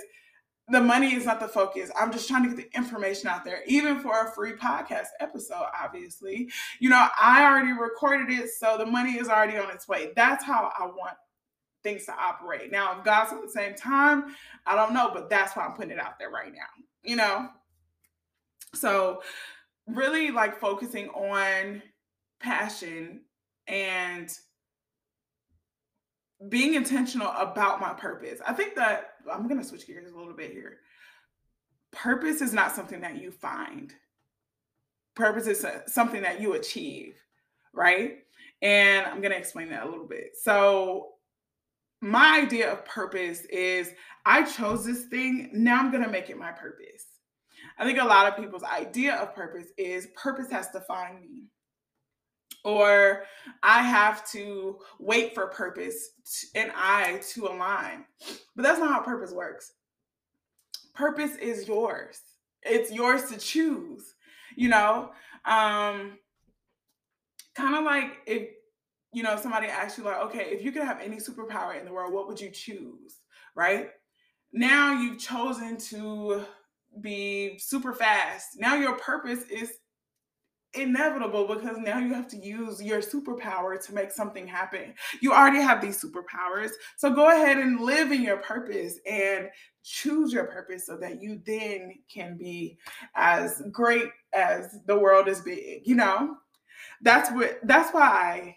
the 0.70 0.80
money 0.80 1.14
is 1.14 1.26
not 1.26 1.40
the 1.40 1.48
focus. 1.48 1.90
I'm 1.98 2.12
just 2.12 2.28
trying 2.28 2.48
to 2.48 2.54
get 2.54 2.56
the 2.56 2.78
information 2.78 3.28
out 3.28 3.44
there, 3.44 3.62
even 3.66 4.00
for 4.00 4.26
a 4.26 4.30
free 4.32 4.52
podcast 4.52 5.08
episode, 5.20 5.66
obviously. 5.78 6.50
You 6.78 6.90
know, 6.90 7.08
I 7.20 7.44
already 7.44 7.72
recorded 7.72 8.30
it, 8.30 8.50
so 8.50 8.76
the 8.78 8.86
money 8.86 9.18
is 9.18 9.28
already 9.28 9.58
on 9.58 9.70
its 9.70 9.88
way. 9.88 10.12
That's 10.14 10.44
how 10.44 10.72
I 10.78 10.86
want 10.86 11.16
things 11.82 12.06
to 12.06 12.12
operate. 12.12 12.70
Now, 12.70 12.98
if 12.98 13.04
God's 13.04 13.32
at 13.32 13.42
the 13.42 13.48
same 13.48 13.74
time, 13.74 14.34
I 14.66 14.76
don't 14.76 14.94
know, 14.94 15.10
but 15.12 15.28
that's 15.28 15.56
why 15.56 15.64
I'm 15.64 15.72
putting 15.72 15.92
it 15.92 15.98
out 15.98 16.18
there 16.18 16.30
right 16.30 16.52
now, 16.52 16.84
you 17.02 17.16
know? 17.16 17.48
So, 18.74 19.22
really 19.86 20.30
like 20.30 20.60
focusing 20.60 21.08
on 21.08 21.82
passion 22.40 23.22
and 23.66 24.30
being 26.48 26.74
intentional 26.74 27.28
about 27.32 27.80
my 27.80 27.92
purpose. 27.92 28.40
I 28.46 28.52
think 28.52 28.74
that 28.76 29.14
I'm 29.30 29.46
going 29.46 29.60
to 29.60 29.66
switch 29.66 29.86
gears 29.86 30.10
a 30.10 30.16
little 30.16 30.34
bit 30.34 30.52
here. 30.52 30.78
Purpose 31.92 32.40
is 32.40 32.52
not 32.52 32.74
something 32.74 33.00
that 33.00 33.20
you 33.20 33.30
find. 33.30 33.92
Purpose 35.14 35.46
is 35.46 35.66
something 35.86 36.22
that 36.22 36.40
you 36.40 36.54
achieve, 36.54 37.16
right? 37.72 38.18
And 38.62 39.06
I'm 39.06 39.20
going 39.20 39.32
to 39.32 39.38
explain 39.38 39.68
that 39.70 39.82
a 39.82 39.88
little 39.90 40.06
bit. 40.06 40.36
So, 40.40 41.14
my 42.02 42.40
idea 42.40 42.72
of 42.72 42.86
purpose 42.86 43.42
is 43.50 43.90
I 44.24 44.42
chose 44.42 44.86
this 44.86 45.04
thing, 45.04 45.50
now 45.52 45.78
I'm 45.78 45.90
going 45.90 46.02
to 46.02 46.08
make 46.08 46.30
it 46.30 46.38
my 46.38 46.50
purpose. 46.50 47.04
I 47.78 47.84
think 47.84 48.00
a 48.00 48.04
lot 48.04 48.26
of 48.26 48.42
people's 48.42 48.62
idea 48.62 49.16
of 49.16 49.34
purpose 49.34 49.66
is 49.76 50.08
purpose 50.14 50.50
has 50.50 50.70
to 50.70 50.80
find 50.80 51.20
me 51.20 51.44
or 52.64 53.24
I 53.62 53.82
have 53.82 54.28
to 54.32 54.78
wait 54.98 55.34
for 55.34 55.46
purpose 55.46 56.10
and 56.54 56.70
I 56.74 57.20
to 57.32 57.46
align. 57.46 58.04
But 58.54 58.62
that's 58.62 58.78
not 58.78 58.92
how 58.92 59.00
purpose 59.00 59.32
works. 59.32 59.72
Purpose 60.94 61.36
is 61.36 61.66
yours. 61.66 62.20
It's 62.62 62.92
yours 62.92 63.24
to 63.30 63.38
choose, 63.38 64.14
you 64.56 64.68
know? 64.68 65.12
Um 65.44 66.18
kind 67.54 67.74
of 67.76 67.84
like 67.84 68.18
if 68.26 68.48
you 69.12 69.22
know 69.22 69.36
somebody 69.36 69.66
asks 69.66 69.98
you 69.98 70.04
like, 70.04 70.18
"Okay, 70.18 70.50
if 70.50 70.62
you 70.62 70.70
could 70.70 70.82
have 70.82 71.00
any 71.00 71.16
superpower 71.16 71.78
in 71.78 71.84
the 71.84 71.92
world, 71.92 72.12
what 72.12 72.28
would 72.28 72.40
you 72.40 72.50
choose?" 72.50 73.20
Right? 73.54 73.90
Now 74.52 75.00
you've 75.00 75.18
chosen 75.18 75.76
to 75.78 76.44
be 77.00 77.58
super 77.58 77.92
fast. 77.92 78.48
Now 78.56 78.74
your 78.74 78.94
purpose 78.94 79.42
is 79.44 79.72
inevitable 80.74 81.46
because 81.46 81.78
now 81.78 81.98
you 81.98 82.14
have 82.14 82.28
to 82.28 82.36
use 82.36 82.82
your 82.82 83.00
superpower 83.00 83.84
to 83.84 83.94
make 83.94 84.12
something 84.12 84.46
happen. 84.46 84.94
You 85.20 85.32
already 85.32 85.60
have 85.60 85.80
these 85.80 86.02
superpowers. 86.02 86.70
So 86.96 87.12
go 87.12 87.30
ahead 87.30 87.58
and 87.58 87.80
live 87.80 88.12
in 88.12 88.22
your 88.22 88.38
purpose 88.38 88.98
and 89.08 89.48
choose 89.82 90.32
your 90.32 90.44
purpose 90.44 90.86
so 90.86 90.96
that 90.98 91.20
you 91.20 91.40
then 91.44 91.94
can 92.12 92.36
be 92.36 92.78
as 93.14 93.62
great 93.72 94.10
as 94.32 94.78
the 94.86 94.98
world 94.98 95.28
is 95.28 95.40
big, 95.40 95.86
you 95.86 95.96
know? 95.96 96.36
That's 97.02 97.30
what 97.32 97.58
that's 97.64 97.92
why 97.92 98.56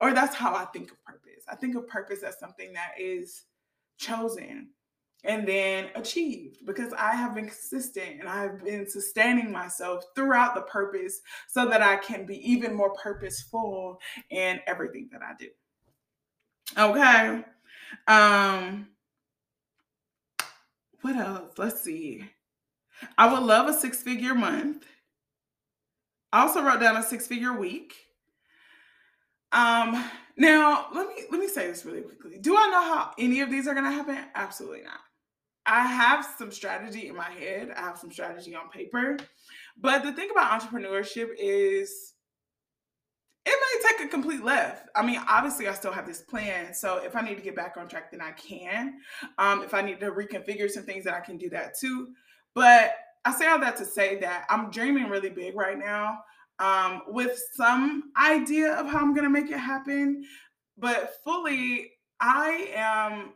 or 0.00 0.12
that's 0.12 0.34
how 0.34 0.54
I 0.54 0.64
think 0.66 0.90
of 0.90 1.02
purpose. 1.04 1.44
I 1.48 1.56
think 1.56 1.76
of 1.76 1.88
purpose 1.88 2.22
as 2.22 2.38
something 2.38 2.72
that 2.74 2.92
is 2.98 3.44
chosen 3.98 4.68
and 5.24 5.46
then 5.46 5.88
achieved 5.94 6.64
because 6.64 6.92
I 6.92 7.12
have 7.12 7.34
been 7.34 7.46
consistent 7.46 8.20
and 8.20 8.28
I've 8.28 8.64
been 8.64 8.88
sustaining 8.88 9.52
myself 9.52 10.04
throughout 10.14 10.54
the 10.54 10.62
purpose 10.62 11.20
so 11.48 11.68
that 11.68 11.82
I 11.82 11.96
can 11.96 12.24
be 12.24 12.36
even 12.50 12.74
more 12.74 12.94
purposeful 12.94 14.00
in 14.30 14.60
everything 14.66 15.10
that 15.12 15.22
I 15.22 15.32
do. 15.38 15.48
Okay. 16.78 17.44
Um 18.06 18.88
what 21.02 21.16
else? 21.16 21.52
Let's 21.58 21.80
see. 21.80 22.24
I 23.16 23.32
would 23.32 23.42
love 23.42 23.68
a 23.68 23.72
six-figure 23.72 24.34
month. 24.34 24.84
I 26.32 26.42
also 26.42 26.62
wrote 26.62 26.80
down 26.80 26.96
a 26.96 27.02
six-figure 27.02 27.54
week. 27.54 27.94
Um 29.52 30.02
now 30.36 30.86
let 30.94 31.08
me 31.08 31.24
let 31.30 31.40
me 31.40 31.48
say 31.48 31.66
this 31.66 31.84
really 31.84 32.02
quickly. 32.02 32.38
Do 32.38 32.56
I 32.56 32.68
know 32.68 32.82
how 32.82 33.10
any 33.18 33.40
of 33.40 33.50
these 33.50 33.66
are 33.68 33.74
going 33.74 33.84
to 33.84 33.90
happen? 33.90 34.16
Absolutely 34.34 34.82
not. 34.82 35.00
I 35.66 35.86
have 35.86 36.26
some 36.38 36.50
strategy 36.50 37.08
in 37.08 37.16
my 37.16 37.30
head, 37.30 37.72
I 37.76 37.80
have 37.80 37.98
some 37.98 38.10
strategy 38.10 38.54
on 38.54 38.70
paper. 38.70 39.18
But 39.78 40.02
the 40.02 40.12
thing 40.12 40.30
about 40.30 40.60
entrepreneurship 40.60 41.28
is 41.38 42.14
it 43.46 43.58
may 43.58 43.88
take 43.88 44.06
a 44.06 44.10
complete 44.10 44.44
left. 44.44 44.88
I 44.94 45.04
mean, 45.04 45.20
obviously, 45.28 45.68
I 45.68 45.74
still 45.74 45.92
have 45.92 46.06
this 46.06 46.20
plan. 46.20 46.74
So 46.74 46.98
if 46.98 47.16
I 47.16 47.22
need 47.22 47.36
to 47.36 47.42
get 47.42 47.56
back 47.56 47.76
on 47.78 47.88
track, 47.88 48.10
then 48.10 48.20
I 48.20 48.32
can. 48.32 48.98
Um, 49.38 49.62
if 49.62 49.72
I 49.72 49.80
need 49.80 50.00
to 50.00 50.10
reconfigure 50.10 50.70
some 50.70 50.84
things, 50.84 51.04
then 51.04 51.14
I 51.14 51.20
can 51.20 51.38
do 51.38 51.48
that 51.50 51.78
too. 51.78 52.08
But 52.54 52.94
I 53.24 53.32
say 53.32 53.46
all 53.48 53.60
that 53.60 53.76
to 53.76 53.84
say 53.84 54.18
that 54.20 54.46
I'm 54.50 54.70
dreaming 54.70 55.08
really 55.08 55.30
big 55.30 55.54
right 55.54 55.78
now 55.78 56.20
um, 56.58 57.02
with 57.08 57.40
some 57.54 58.12
idea 58.20 58.74
of 58.74 58.86
how 58.86 58.98
I'm 58.98 59.14
going 59.14 59.24
to 59.24 59.30
make 59.30 59.50
it 59.50 59.58
happen. 59.58 60.24
But 60.76 61.14
fully, 61.24 61.92
I 62.20 62.70
am 62.74 63.32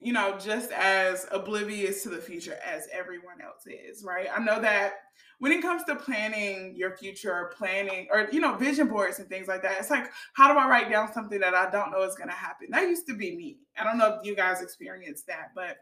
you 0.00 0.12
know, 0.12 0.38
just 0.38 0.70
as 0.72 1.26
oblivious 1.30 2.02
to 2.02 2.08
the 2.08 2.18
future 2.18 2.58
as 2.64 2.88
everyone 2.90 3.40
else 3.42 3.66
is, 3.66 4.02
right? 4.02 4.28
I 4.34 4.42
know 4.42 4.60
that 4.60 4.94
when 5.38 5.52
it 5.52 5.62
comes 5.62 5.84
to 5.84 5.96
planning 5.96 6.74
your 6.76 6.96
future, 6.96 7.52
planning 7.56 8.08
or 8.10 8.28
you 8.32 8.40
know, 8.40 8.56
vision 8.56 8.88
boards 8.88 9.18
and 9.18 9.28
things 9.28 9.46
like 9.46 9.62
that, 9.62 9.78
it's 9.78 9.90
like, 9.90 10.10
how 10.32 10.52
do 10.52 10.58
I 10.58 10.68
write 10.68 10.90
down 10.90 11.12
something 11.12 11.40
that 11.40 11.54
I 11.54 11.70
don't 11.70 11.90
know 11.90 12.02
is 12.02 12.14
going 12.14 12.28
to 12.30 12.34
happen? 12.34 12.68
That 12.70 12.88
used 12.88 13.06
to 13.08 13.14
be 13.14 13.36
me. 13.36 13.58
I 13.78 13.84
don't 13.84 13.98
know 13.98 14.18
if 14.18 14.26
you 14.26 14.34
guys 14.34 14.62
experienced 14.62 15.26
that, 15.26 15.52
but 15.54 15.76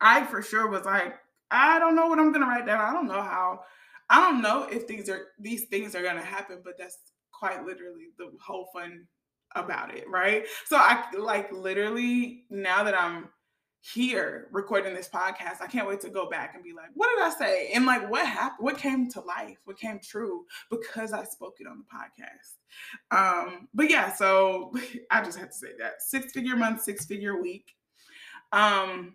I 0.00 0.24
for 0.24 0.42
sure 0.42 0.68
was 0.68 0.84
like, 0.84 1.14
I 1.50 1.78
don't 1.78 1.96
know 1.96 2.06
what 2.06 2.18
I'm 2.18 2.32
going 2.32 2.44
to 2.44 2.48
write 2.50 2.66
down. 2.66 2.80
I 2.80 2.92
don't 2.92 3.08
know 3.08 3.22
how. 3.22 3.60
I 4.08 4.20
don't 4.20 4.42
know 4.42 4.64
if 4.70 4.86
these 4.86 5.08
are 5.08 5.28
these 5.38 5.64
things 5.64 5.94
are 5.94 6.02
going 6.02 6.16
to 6.16 6.22
happen, 6.22 6.60
but 6.64 6.74
that's 6.78 6.98
quite 7.32 7.64
literally 7.64 8.08
the 8.18 8.30
whole 8.40 8.68
fun 8.72 9.06
about 9.56 9.94
it, 9.94 10.08
right? 10.08 10.44
So 10.66 10.76
I 10.76 11.04
like 11.18 11.52
literally 11.52 12.44
now 12.50 12.84
that 12.84 12.98
I'm 12.98 13.28
here 13.94 14.48
recording 14.50 14.94
this 14.94 15.08
podcast, 15.08 15.60
I 15.60 15.66
can't 15.68 15.86
wait 15.86 16.00
to 16.00 16.10
go 16.10 16.28
back 16.28 16.54
and 16.54 16.64
be 16.64 16.72
like, 16.72 16.90
what 16.94 17.08
did 17.14 17.24
I 17.24 17.30
say? 17.30 17.70
And 17.72 17.86
like 17.86 18.10
what 18.10 18.26
happened? 18.26 18.64
What 18.64 18.78
came 18.78 19.08
to 19.10 19.20
life? 19.20 19.58
What 19.64 19.78
came 19.78 20.00
true 20.00 20.44
because 20.70 21.12
I 21.12 21.24
spoke 21.24 21.56
it 21.60 21.66
on 21.66 21.78
the 21.78 21.84
podcast. 21.84 22.56
Um, 23.10 23.68
but 23.74 23.90
yeah, 23.90 24.12
so 24.12 24.72
I 25.10 25.22
just 25.22 25.38
had 25.38 25.52
to 25.52 25.56
say 25.56 25.68
that. 25.78 26.02
Six 26.02 26.32
figure 26.32 26.56
month, 26.56 26.82
six 26.82 27.06
figure 27.06 27.40
week. 27.40 27.74
Um 28.52 29.14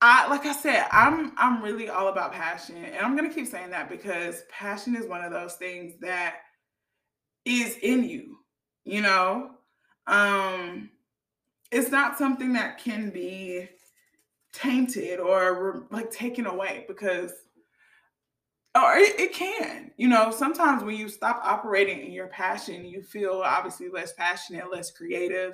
I 0.00 0.28
like 0.28 0.44
I 0.44 0.52
said, 0.52 0.86
I'm 0.92 1.32
I'm 1.36 1.62
really 1.62 1.88
all 1.88 2.08
about 2.08 2.32
passion. 2.32 2.76
And 2.76 2.96
I'm 2.96 3.16
gonna 3.16 3.32
keep 3.32 3.46
saying 3.46 3.70
that 3.70 3.88
because 3.88 4.42
passion 4.50 4.94
is 4.94 5.06
one 5.06 5.24
of 5.24 5.32
those 5.32 5.54
things 5.54 5.94
that 6.00 6.36
is 7.46 7.76
in 7.78 8.04
you, 8.04 8.38
you 8.84 9.00
know? 9.00 9.52
Um 10.06 10.90
it's 11.70 11.90
not 11.90 12.18
something 12.18 12.52
that 12.52 12.78
can 12.78 13.10
be 13.10 13.68
tainted 14.52 15.20
or 15.20 15.86
like 15.90 16.10
taken 16.10 16.46
away 16.46 16.84
because 16.88 17.32
or 18.74 18.96
it, 18.96 19.18
it, 19.18 19.32
can 19.32 19.90
you 19.96 20.08
know 20.08 20.30
sometimes 20.30 20.82
when 20.82 20.96
you 20.96 21.08
stop 21.08 21.40
operating 21.44 22.00
in 22.00 22.12
your 22.12 22.28
passion 22.28 22.84
you 22.84 23.02
feel 23.02 23.42
obviously 23.44 23.88
less 23.88 24.12
passionate 24.14 24.70
less 24.70 24.90
creative 24.90 25.52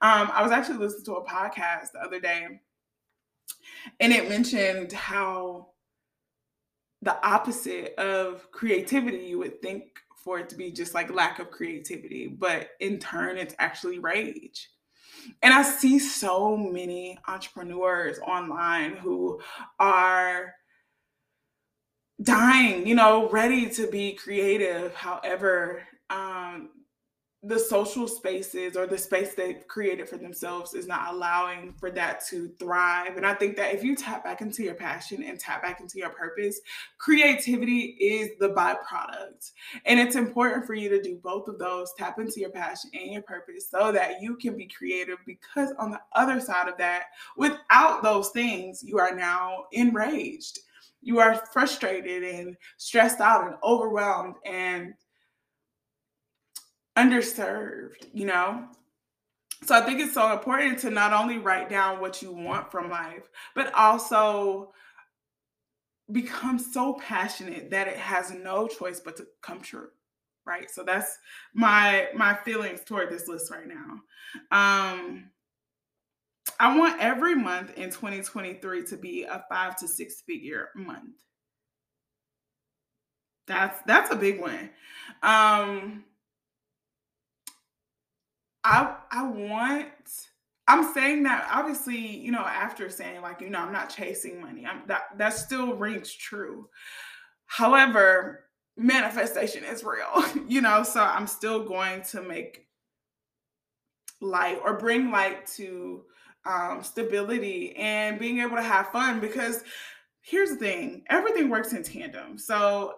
um, 0.00 0.30
i 0.32 0.42
was 0.42 0.52
actually 0.52 0.78
listening 0.78 1.04
to 1.04 1.14
a 1.14 1.26
podcast 1.26 1.92
the 1.92 2.00
other 2.02 2.20
day 2.20 2.46
and 4.00 4.12
it 4.12 4.28
mentioned 4.28 4.92
how 4.92 5.68
the 7.02 7.26
opposite 7.26 7.94
of 7.96 8.50
creativity 8.50 9.18
you 9.18 9.38
would 9.38 9.60
think 9.60 10.00
for 10.22 10.38
it 10.38 10.48
to 10.50 10.56
be 10.56 10.70
just 10.70 10.94
like 10.94 11.12
lack 11.12 11.38
of 11.38 11.50
creativity, 11.50 12.26
but 12.26 12.70
in 12.80 12.98
turn, 12.98 13.38
it's 13.38 13.54
actually 13.58 13.98
rage. 13.98 14.70
And 15.42 15.52
I 15.52 15.62
see 15.62 15.98
so 15.98 16.56
many 16.56 17.18
entrepreneurs 17.26 18.18
online 18.20 18.96
who 18.96 19.40
are 19.78 20.54
dying, 22.22 22.86
you 22.86 22.94
know, 22.94 23.28
ready 23.30 23.68
to 23.70 23.90
be 23.90 24.12
creative. 24.12 24.94
However, 24.94 25.82
um, 26.10 26.70
the 27.48 27.58
social 27.58 28.06
spaces 28.06 28.76
or 28.76 28.86
the 28.86 28.98
space 28.98 29.32
they've 29.32 29.66
created 29.68 30.06
for 30.06 30.18
themselves 30.18 30.74
is 30.74 30.86
not 30.86 31.14
allowing 31.14 31.72
for 31.72 31.90
that 31.90 32.22
to 32.26 32.50
thrive. 32.58 33.16
And 33.16 33.24
I 33.24 33.32
think 33.32 33.56
that 33.56 33.74
if 33.74 33.82
you 33.82 33.96
tap 33.96 34.22
back 34.22 34.42
into 34.42 34.62
your 34.62 34.74
passion 34.74 35.22
and 35.22 35.40
tap 35.40 35.62
back 35.62 35.80
into 35.80 35.96
your 35.96 36.10
purpose, 36.10 36.60
creativity 36.98 37.96
is 38.00 38.32
the 38.38 38.50
byproduct. 38.50 39.52
And 39.86 39.98
it's 39.98 40.14
important 40.14 40.66
for 40.66 40.74
you 40.74 40.90
to 40.90 41.00
do 41.00 41.16
both 41.24 41.48
of 41.48 41.58
those 41.58 41.90
tap 41.96 42.18
into 42.18 42.38
your 42.38 42.50
passion 42.50 42.90
and 42.92 43.12
your 43.14 43.22
purpose 43.22 43.70
so 43.70 43.92
that 43.92 44.20
you 44.20 44.36
can 44.36 44.54
be 44.54 44.68
creative. 44.68 45.16
Because 45.24 45.72
on 45.78 45.90
the 45.90 46.00
other 46.14 46.40
side 46.40 46.68
of 46.68 46.76
that, 46.76 47.04
without 47.38 48.02
those 48.02 48.28
things, 48.28 48.82
you 48.82 48.98
are 48.98 49.14
now 49.14 49.64
enraged. 49.72 50.58
You 51.00 51.18
are 51.20 51.46
frustrated 51.50 52.24
and 52.24 52.58
stressed 52.76 53.20
out 53.20 53.46
and 53.46 53.54
overwhelmed 53.62 54.34
and 54.44 54.92
underserved, 57.04 58.06
you 58.12 58.26
know? 58.26 58.66
So 59.64 59.74
I 59.74 59.80
think 59.80 60.00
it's 60.00 60.14
so 60.14 60.32
important 60.32 60.78
to 60.80 60.90
not 60.90 61.12
only 61.12 61.38
write 61.38 61.68
down 61.68 62.00
what 62.00 62.22
you 62.22 62.32
want 62.32 62.70
from 62.70 62.90
life, 62.90 63.28
but 63.54 63.72
also 63.74 64.72
become 66.12 66.58
so 66.58 66.94
passionate 66.94 67.70
that 67.70 67.88
it 67.88 67.96
has 67.96 68.32
no 68.32 68.66
choice 68.66 69.00
but 69.00 69.16
to 69.16 69.26
come 69.42 69.60
true 69.60 69.88
right? 70.48 70.70
So 70.70 70.82
that's 70.82 71.18
my 71.54 72.08
my 72.14 72.34
feelings 72.34 72.80
toward 72.82 73.10
this 73.10 73.28
list 73.28 73.52
right 73.52 73.68
now. 73.68 74.00
Um 74.50 75.30
i 76.58 76.76
want 76.76 77.00
every 77.00 77.34
month 77.34 77.76
in 77.76 77.90
2023 77.90 78.84
to 78.84 78.96
be 78.96 79.22
a 79.24 79.44
five 79.48 79.76
to 79.76 79.86
six 79.86 80.22
figure 80.22 80.70
month. 80.74 81.16
That's 83.46 83.80
that's 83.86 84.10
a 84.10 84.16
big 84.16 84.40
one. 84.40 84.70
Um 85.22 86.04
I 88.68 88.96
I 89.10 89.22
want 89.26 89.88
I'm 90.68 90.92
saying 90.92 91.22
that 91.22 91.48
obviously, 91.50 91.96
you 91.96 92.30
know, 92.30 92.44
after 92.44 92.90
saying 92.90 93.22
like, 93.22 93.40
you 93.40 93.48
know, 93.48 93.60
I'm 93.60 93.72
not 93.72 93.88
chasing 93.88 94.40
money. 94.40 94.66
I'm 94.66 94.82
that 94.86 95.16
that 95.16 95.30
still 95.30 95.74
rings 95.74 96.12
true. 96.12 96.68
However, 97.46 98.44
manifestation 98.76 99.64
is 99.64 99.82
real, 99.82 100.24
you 100.48 100.60
know, 100.60 100.82
so 100.82 101.02
I'm 101.02 101.26
still 101.26 101.64
going 101.64 102.02
to 102.10 102.22
make 102.22 102.66
light 104.20 104.60
or 104.62 104.74
bring 104.74 105.10
light 105.10 105.46
to 105.56 106.02
um, 106.44 106.82
stability 106.82 107.74
and 107.76 108.18
being 108.18 108.40
able 108.40 108.56
to 108.56 108.62
have 108.62 108.88
fun 108.88 109.20
because 109.20 109.64
here's 110.20 110.50
the 110.50 110.56
thing 110.56 111.04
everything 111.08 111.48
works 111.48 111.72
in 111.72 111.82
tandem. 111.82 112.36
So 112.36 112.94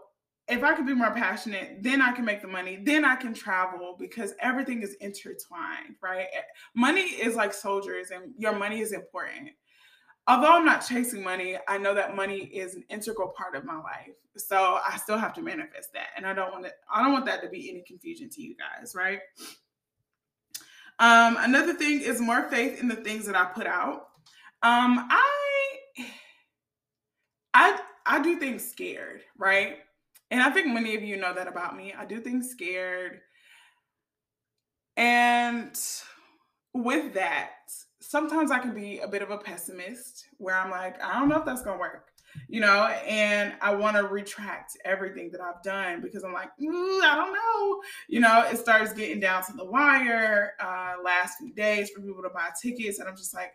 if 0.51 0.63
I 0.63 0.75
could 0.75 0.87
be 0.87 0.95
more 0.95 1.13
passionate, 1.13 1.83
then 1.83 2.03
I 2.03 2.13
can 2.13 2.25
make 2.25 2.43
the 2.43 2.49
money, 2.49 2.81
then 2.83 3.05
I 3.05 3.17
can 3.17 3.33
travel 3.35 3.97
because 3.99 4.35
everything 4.41 4.83
is 4.83 4.95
intertwined, 4.95 5.97
right? 6.03 6.27
Eh, 6.33 6.41
money 6.75 7.03
is 7.03 7.37
like 7.37 7.53
soldiers 7.53 8.11
and 8.11 8.33
your 8.39 8.55
money 8.55 8.81
is 8.81 8.93
important. 8.93 9.51
Although 10.27 10.53
I'm 10.53 10.65
not 10.65 10.87
chasing 10.87 11.23
money, 11.23 11.57
I 11.67 11.79
know 11.79 11.95
that 11.95 12.15
money 12.15 12.39
is 12.45 12.75
an 12.75 12.85
integral 12.89 13.29
part 13.37 13.57
of 13.57 13.65
my 13.65 13.77
life. 13.77 14.15
So 14.37 14.79
I 14.87 14.97
still 14.97 15.19
have 15.19 15.33
to 15.35 15.43
manifest 15.43 15.93
that. 15.95 16.09
And 16.17 16.27
I 16.27 16.35
don't 16.35 16.53
want 16.53 16.65
to 16.67 16.73
I 16.93 17.03
don't 17.03 17.13
want 17.13 17.27
that 17.27 17.43
to 17.43 17.49
be 17.49 17.71
any 17.71 17.83
confusion 17.83 18.29
to 18.31 18.43
you 18.43 18.55
guys, 18.55 18.95
right? 18.95 19.21
Um, 20.99 21.39
another 21.41 21.75
thing 21.75 22.03
is 22.03 22.21
more 22.21 22.49
faith 22.51 22.81
in 22.81 22.87
the 22.87 22.97
things 22.97 23.27
that 23.27 23.35
I 23.35 23.47
put 23.47 23.67
out. 23.67 24.09
Um, 24.63 25.09
I 25.11 26.07
I 27.55 27.81
I 28.07 28.23
do 28.23 28.39
things 28.39 28.69
scared, 28.69 29.23
right? 29.39 29.79
And 30.31 30.43
I 30.43 30.51
think 30.51 30.69
many 30.69 30.95
of 30.95 31.03
you 31.03 31.17
know 31.17 31.35
that 31.35 31.49
about 31.49 31.77
me. 31.77 31.93
I 31.97 32.05
do 32.05 32.21
things 32.21 32.51
scared. 32.51 33.21
And 34.97 35.79
with 36.73 37.15
that, 37.15 37.51
sometimes 38.01 38.51
I 38.51 38.59
can 38.59 38.75
be 38.75 38.99
a 38.99 39.09
bit 39.09 39.23
of 39.23 39.31
a 39.31 39.39
pessimist 39.39 40.27
where 40.39 40.57
I'm 40.57 40.71
like, 40.71 41.03
I 41.03 41.19
don't 41.19 41.29
know 41.29 41.39
if 41.39 41.45
that's 41.45 41.63
going 41.63 41.79
to 41.79 41.81
work, 41.81 42.11
you 42.49 42.61
know, 42.61 42.87
and 43.07 43.55
I 43.61 43.75
want 43.75 43.97
to 43.97 44.05
retract 44.05 44.77
everything 44.85 45.31
that 45.33 45.41
I've 45.41 45.63
done 45.63 46.01
because 46.01 46.23
I'm 46.23 46.33
like, 46.33 46.51
I 46.61 47.15
don't 47.17 47.33
know. 47.33 47.81
You 48.09 48.21
know, 48.21 48.47
it 48.51 48.59
starts 48.59 48.93
getting 48.93 49.21
down 49.21 49.45
to 49.45 49.53
the 49.53 49.65
wire 49.65 50.53
uh, 50.61 50.95
last 51.03 51.39
few 51.39 51.53
days 51.55 51.91
for 51.91 52.01
people 52.01 52.23
to 52.23 52.31
buy 52.31 52.51
tickets. 52.61 52.99
And 52.99 53.09
I'm 53.09 53.17
just 53.17 53.35
like, 53.35 53.53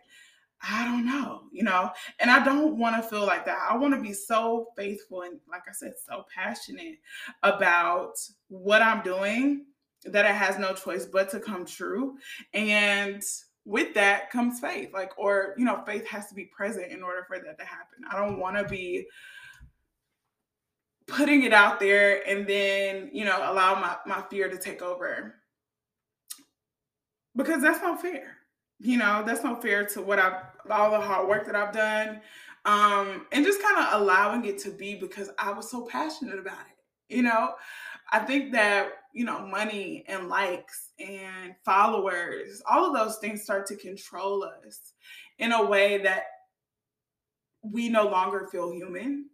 I 0.62 0.84
don't 0.84 1.06
know, 1.06 1.42
you 1.52 1.62
know, 1.62 1.90
and 2.18 2.30
I 2.30 2.42
don't 2.44 2.78
want 2.78 2.96
to 2.96 3.08
feel 3.08 3.26
like 3.26 3.44
that. 3.44 3.58
I 3.68 3.76
want 3.76 3.94
to 3.94 4.00
be 4.00 4.12
so 4.12 4.68
faithful 4.76 5.22
and, 5.22 5.38
like 5.48 5.62
I 5.68 5.72
said, 5.72 5.92
so 6.04 6.24
passionate 6.34 6.98
about 7.42 8.14
what 8.48 8.82
I'm 8.82 9.02
doing 9.02 9.66
that 10.04 10.24
it 10.24 10.34
has 10.34 10.58
no 10.58 10.72
choice 10.72 11.06
but 11.06 11.30
to 11.30 11.40
come 11.40 11.66
true. 11.66 12.16
And 12.54 13.22
with 13.64 13.94
that 13.94 14.30
comes 14.30 14.60
faith, 14.60 14.90
like, 14.94 15.12
or, 15.18 15.54
you 15.58 15.64
know, 15.64 15.82
faith 15.84 16.06
has 16.06 16.28
to 16.28 16.34
be 16.34 16.46
present 16.46 16.90
in 16.90 17.02
order 17.02 17.24
for 17.28 17.38
that 17.38 17.58
to 17.58 17.64
happen. 17.64 18.04
I 18.10 18.16
don't 18.16 18.38
want 18.38 18.56
to 18.56 18.64
be 18.64 19.06
putting 21.06 21.42
it 21.42 21.52
out 21.52 21.80
there 21.80 22.26
and 22.26 22.46
then, 22.46 23.10
you 23.12 23.24
know, 23.24 23.38
allow 23.52 23.74
my, 23.74 23.96
my 24.06 24.22
fear 24.28 24.48
to 24.48 24.58
take 24.58 24.82
over 24.82 25.34
because 27.36 27.60
that's 27.62 27.82
not 27.82 28.00
fair 28.00 28.35
you 28.78 28.96
know 28.98 29.22
that's 29.26 29.42
not 29.42 29.62
fair 29.62 29.86
to 29.86 30.02
what 30.02 30.18
i've 30.18 30.42
all 30.70 30.90
the 30.90 31.00
hard 31.00 31.28
work 31.28 31.46
that 31.46 31.56
i've 31.56 31.72
done 31.72 32.20
um 32.64 33.26
and 33.32 33.44
just 33.44 33.62
kind 33.62 33.78
of 33.78 34.00
allowing 34.00 34.44
it 34.44 34.58
to 34.58 34.70
be 34.70 34.94
because 34.94 35.30
i 35.38 35.50
was 35.50 35.70
so 35.70 35.86
passionate 35.86 36.38
about 36.38 36.60
it 36.60 36.76
you 37.08 37.22
know? 37.22 37.52
I 38.12 38.20
think 38.20 38.52
that 38.52 38.88
you 39.12 39.24
know 39.24 39.46
money 39.46 40.04
and 40.06 40.28
likes 40.28 40.90
and 41.00 41.54
followers 41.64 42.62
all 42.70 42.84
of 42.84 42.94
those 42.94 43.16
things 43.18 43.42
start 43.42 43.66
to 43.66 43.76
control 43.76 44.44
us 44.44 44.92
in 45.38 45.52
a 45.52 45.64
way 45.64 45.98
that 45.98 46.24
we 47.62 47.88
no 47.88 48.08
longer 48.08 48.46
feel 48.50 48.72
human. 48.72 49.28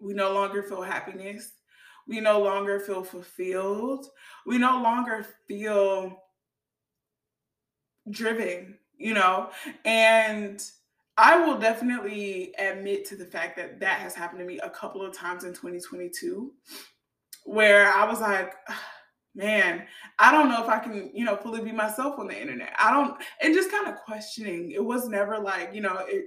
We 0.00 0.14
no 0.14 0.32
longer 0.32 0.62
feel 0.62 0.82
happiness. 0.82 1.52
We 2.08 2.20
no 2.20 2.40
longer 2.40 2.80
feel 2.80 3.04
fulfilled. 3.04 4.06
We 4.46 4.58
no 4.58 4.82
longer 4.82 5.24
feel 5.46 6.24
driven, 8.08 8.78
you 8.96 9.14
know, 9.14 9.50
and 9.84 10.62
I 11.16 11.36
will 11.44 11.58
definitely 11.58 12.54
admit 12.58 13.04
to 13.06 13.16
the 13.16 13.26
fact 13.26 13.56
that 13.56 13.80
that 13.80 14.00
has 14.00 14.14
happened 14.14 14.40
to 14.40 14.46
me 14.46 14.58
a 14.60 14.70
couple 14.70 15.04
of 15.04 15.14
times 15.14 15.44
in 15.44 15.50
2022 15.50 16.52
where 17.44 17.92
I 17.92 18.06
was 18.06 18.20
like, 18.20 18.54
man, 19.34 19.86
I 20.18 20.32
don't 20.32 20.48
know 20.48 20.62
if 20.62 20.68
I 20.68 20.78
can, 20.78 21.10
you 21.14 21.24
know, 21.24 21.36
fully 21.36 21.62
be 21.62 21.72
myself 21.72 22.18
on 22.18 22.28
the 22.28 22.40
internet. 22.40 22.72
I 22.78 22.90
don't, 22.90 23.20
and 23.42 23.54
just 23.54 23.70
kind 23.70 23.88
of 23.88 23.96
questioning. 23.96 24.70
It 24.70 24.84
was 24.84 25.08
never 25.08 25.38
like, 25.38 25.74
you 25.74 25.80
know, 25.80 25.98
it, 26.08 26.26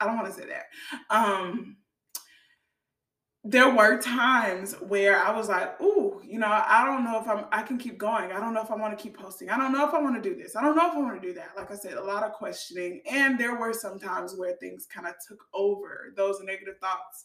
I 0.00 0.06
don't 0.06 0.16
want 0.16 0.28
to 0.28 0.40
say 0.40 0.46
that. 0.46 0.64
Um, 1.10 1.76
there 3.44 3.74
were 3.74 4.00
times 4.00 4.74
where 4.74 5.18
I 5.18 5.36
was 5.36 5.48
like, 5.48 5.80
ooh, 5.80 6.22
you 6.24 6.38
know, 6.38 6.46
I 6.46 6.84
don't 6.84 7.02
know 7.02 7.20
if 7.20 7.28
I'm 7.28 7.44
I 7.50 7.62
can 7.62 7.76
keep 7.76 7.98
going. 7.98 8.30
I 8.30 8.38
don't 8.38 8.54
know 8.54 8.62
if 8.62 8.70
I 8.70 8.76
want 8.76 8.96
to 8.96 9.02
keep 9.02 9.18
posting. 9.18 9.50
I 9.50 9.56
don't 9.56 9.72
know 9.72 9.86
if 9.86 9.94
I 9.94 10.00
want 10.00 10.22
to 10.22 10.28
do 10.28 10.36
this. 10.36 10.54
I 10.54 10.62
don't 10.62 10.76
know 10.76 10.88
if 10.88 10.94
I 10.94 11.00
want 11.00 11.20
to 11.20 11.26
do 11.26 11.34
that. 11.34 11.50
Like 11.56 11.70
I 11.72 11.74
said, 11.74 11.94
a 11.94 12.04
lot 12.04 12.22
of 12.22 12.32
questioning. 12.32 13.02
And 13.10 13.38
there 13.38 13.56
were 13.56 13.72
some 13.72 13.98
times 13.98 14.36
where 14.36 14.54
things 14.54 14.86
kind 14.86 15.08
of 15.08 15.14
took 15.26 15.44
over. 15.52 16.12
Those 16.16 16.40
negative 16.42 16.76
thoughts 16.78 17.24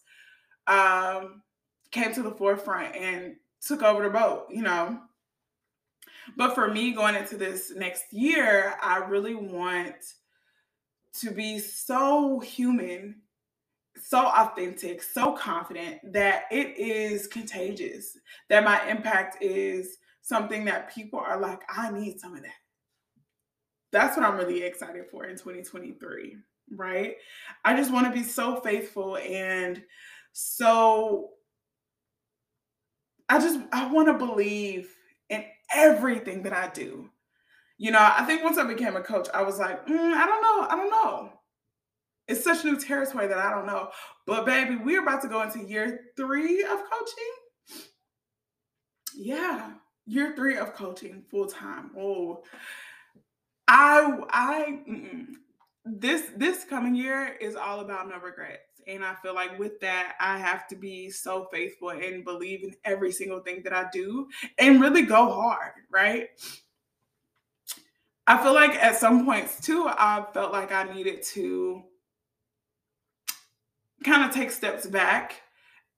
um 0.66 1.44
came 1.92 2.14
to 2.14 2.24
the 2.24 2.32
forefront 2.32 2.96
and 2.96 3.36
took 3.62 3.84
over 3.84 4.04
the 4.04 4.10
boat, 4.10 4.48
you 4.50 4.64
know. 4.64 5.00
But 6.36 6.56
for 6.56 6.70
me 6.70 6.92
going 6.92 7.16
into 7.16 7.38
this 7.38 7.72
next 7.76 8.12
year, 8.12 8.76
I 8.82 8.98
really 8.98 9.36
want 9.36 9.96
to 11.20 11.32
be 11.32 11.60
so 11.60 12.40
human 12.40 13.22
so 14.04 14.28
authentic, 14.28 15.02
so 15.02 15.34
confident 15.34 16.00
that 16.14 16.44
it 16.52 16.78
is 16.78 17.28
contagious, 17.28 18.18
that 18.50 18.64
my 18.64 18.88
impact 18.90 19.42
is 19.42 19.98
something 20.22 20.66
that 20.66 20.94
people 20.94 21.20
are 21.20 21.40
like, 21.40 21.62
I 21.70 21.92
need 21.92 22.20
some 22.20 22.36
of 22.36 22.44
that. 22.44 22.52
That's 23.92 24.18
what 24.18 24.26
I'm 24.26 24.38
really 24.38 24.64
excited 24.64 25.06
for 25.10 25.26
in 25.26 25.38
2023, 25.38 26.38
right? 26.76 27.16
I 27.64 27.76
just 27.76 27.92
want 27.92 28.08
to 28.08 28.12
be 28.12 28.24
so 28.24 28.60
faithful 28.60 29.18
and 29.18 29.82
so 30.34 31.30
I 33.30 33.40
just 33.40 33.60
I 33.72 33.92
want 33.92 34.08
to 34.08 34.14
believe 34.14 34.94
in 35.30 35.44
everything 35.74 36.44
that 36.44 36.54
I 36.54 36.70
do. 36.70 37.10
You 37.78 37.92
know, 37.92 38.00
I 38.00 38.24
think 38.26 38.44
once 38.44 38.58
I 38.58 38.64
became 38.64 38.96
a 38.96 39.02
coach, 39.02 39.28
I 39.34 39.44
was 39.44 39.60
like, 39.60 39.86
mm, 39.88 40.14
I 40.14 40.26
don't 40.26 40.42
know, 40.42 40.68
I 40.70 40.76
don't 40.76 40.90
know. 40.90 41.32
It's 42.28 42.44
such 42.44 42.66
new 42.66 42.80
territory 42.80 43.28
that 43.28 43.38
I 43.38 43.52
don't 43.52 43.66
know. 43.66 43.90
But 44.26 44.46
baby, 44.46 44.76
we're 44.76 45.02
about 45.02 45.22
to 45.22 45.28
go 45.28 45.42
into 45.42 45.60
year 45.60 46.02
three 46.16 46.64
of 46.64 46.80
coaching. 46.90 47.88
Yeah, 49.16 49.72
year 50.06 50.34
three 50.36 50.58
of 50.58 50.74
coaching 50.74 51.24
full 51.30 51.48
time. 51.48 51.92
Oh, 51.98 52.44
I 53.68 54.20
I 54.30 54.80
mm-mm. 54.88 55.28
this 55.86 56.24
this 56.36 56.64
coming 56.64 56.96
year 56.96 57.36
is 57.40 57.56
all 57.56 57.80
about 57.80 58.10
no 58.10 58.20
regrets. 58.20 58.62
And 58.88 59.04
I 59.04 59.16
feel 59.16 59.36
like 59.36 59.60
with 59.60 59.82
that, 59.82 60.16
I 60.22 60.38
have 60.38 60.66
to 60.70 60.76
be 60.78 61.10
so 61.10 61.50
faithful 61.52 61.90
and 61.90 62.24
believe 62.24 62.64
in 62.64 62.74
every 62.86 63.12
single 63.12 63.42
thing 63.42 63.62
that 63.64 63.74
I 63.74 63.88
do 63.92 64.30
and 64.58 64.80
really 64.80 65.02
go 65.02 65.30
hard, 65.30 65.74
right? 65.92 66.30
I 68.26 68.42
feel 68.42 68.54
like 68.54 68.76
at 68.76 68.96
some 68.96 69.26
points 69.26 69.60
too, 69.60 69.88
I 69.90 70.26
felt 70.34 70.54
like 70.54 70.72
I 70.72 70.84
needed 70.94 71.22
to 71.34 71.84
kind 74.08 74.28
of 74.28 74.36
take 74.36 74.52
steps 74.52 74.88
back, 74.88 75.42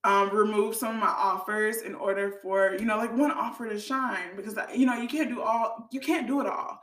um, 0.04 0.30
remove 0.30 0.76
some 0.76 0.96
of 0.96 1.02
my 1.02 1.08
offers 1.08 1.82
in 1.82 1.96
order 1.96 2.32
for, 2.42 2.76
you 2.80 2.86
know, 2.86 2.98
like 2.98 3.16
one 3.16 3.32
offer 3.32 3.70
to 3.70 3.80
shine 3.80 4.36
because, 4.36 4.58
you 4.76 4.86
know, 4.86 4.96
you 4.96 5.08
can't 5.08 5.30
do 5.30 5.42
all, 5.42 5.88
you 5.92 6.00
can't 6.00 6.28
do 6.28 6.42
it 6.42 6.48
all. 6.48 6.82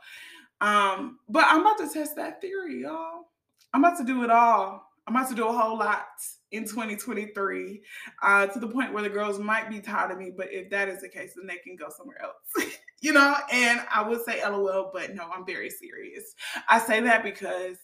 Um, 0.61 1.19
but 1.29 1.45
I'm 1.47 1.61
about 1.61 1.77
to 1.79 1.89
test 1.89 2.15
that 2.15 2.41
theory, 2.41 2.81
y'all. 2.81 3.25
I'm 3.73 3.83
about 3.83 3.97
to 3.97 4.05
do 4.05 4.23
it 4.23 4.29
all. 4.29 4.83
I'm 5.07 5.15
about 5.15 5.29
to 5.29 5.35
do 5.35 5.47
a 5.47 5.53
whole 5.53 5.77
lot 5.77 6.07
in 6.51 6.63
2023 6.63 7.81
uh, 8.21 8.47
to 8.47 8.59
the 8.59 8.67
point 8.67 8.93
where 8.93 9.03
the 9.03 9.09
girls 9.09 9.39
might 9.39 9.69
be 9.69 9.79
tired 9.79 10.11
of 10.11 10.17
me. 10.17 10.31
But 10.35 10.51
if 10.51 10.69
that 10.71 10.89
is 10.89 11.01
the 11.01 11.09
case, 11.09 11.33
then 11.35 11.47
they 11.47 11.57
can 11.57 11.75
go 11.75 11.87
somewhere 11.95 12.21
else, 12.21 12.69
you 13.01 13.13
know? 13.13 13.35
And 13.51 13.81
I 13.93 14.07
would 14.07 14.23
say 14.25 14.41
LOL, 14.43 14.91
but 14.93 15.15
no, 15.15 15.29
I'm 15.33 15.45
very 15.45 15.69
serious. 15.69 16.35
I 16.67 16.79
say 16.79 16.99
that 17.01 17.23
because 17.23 17.77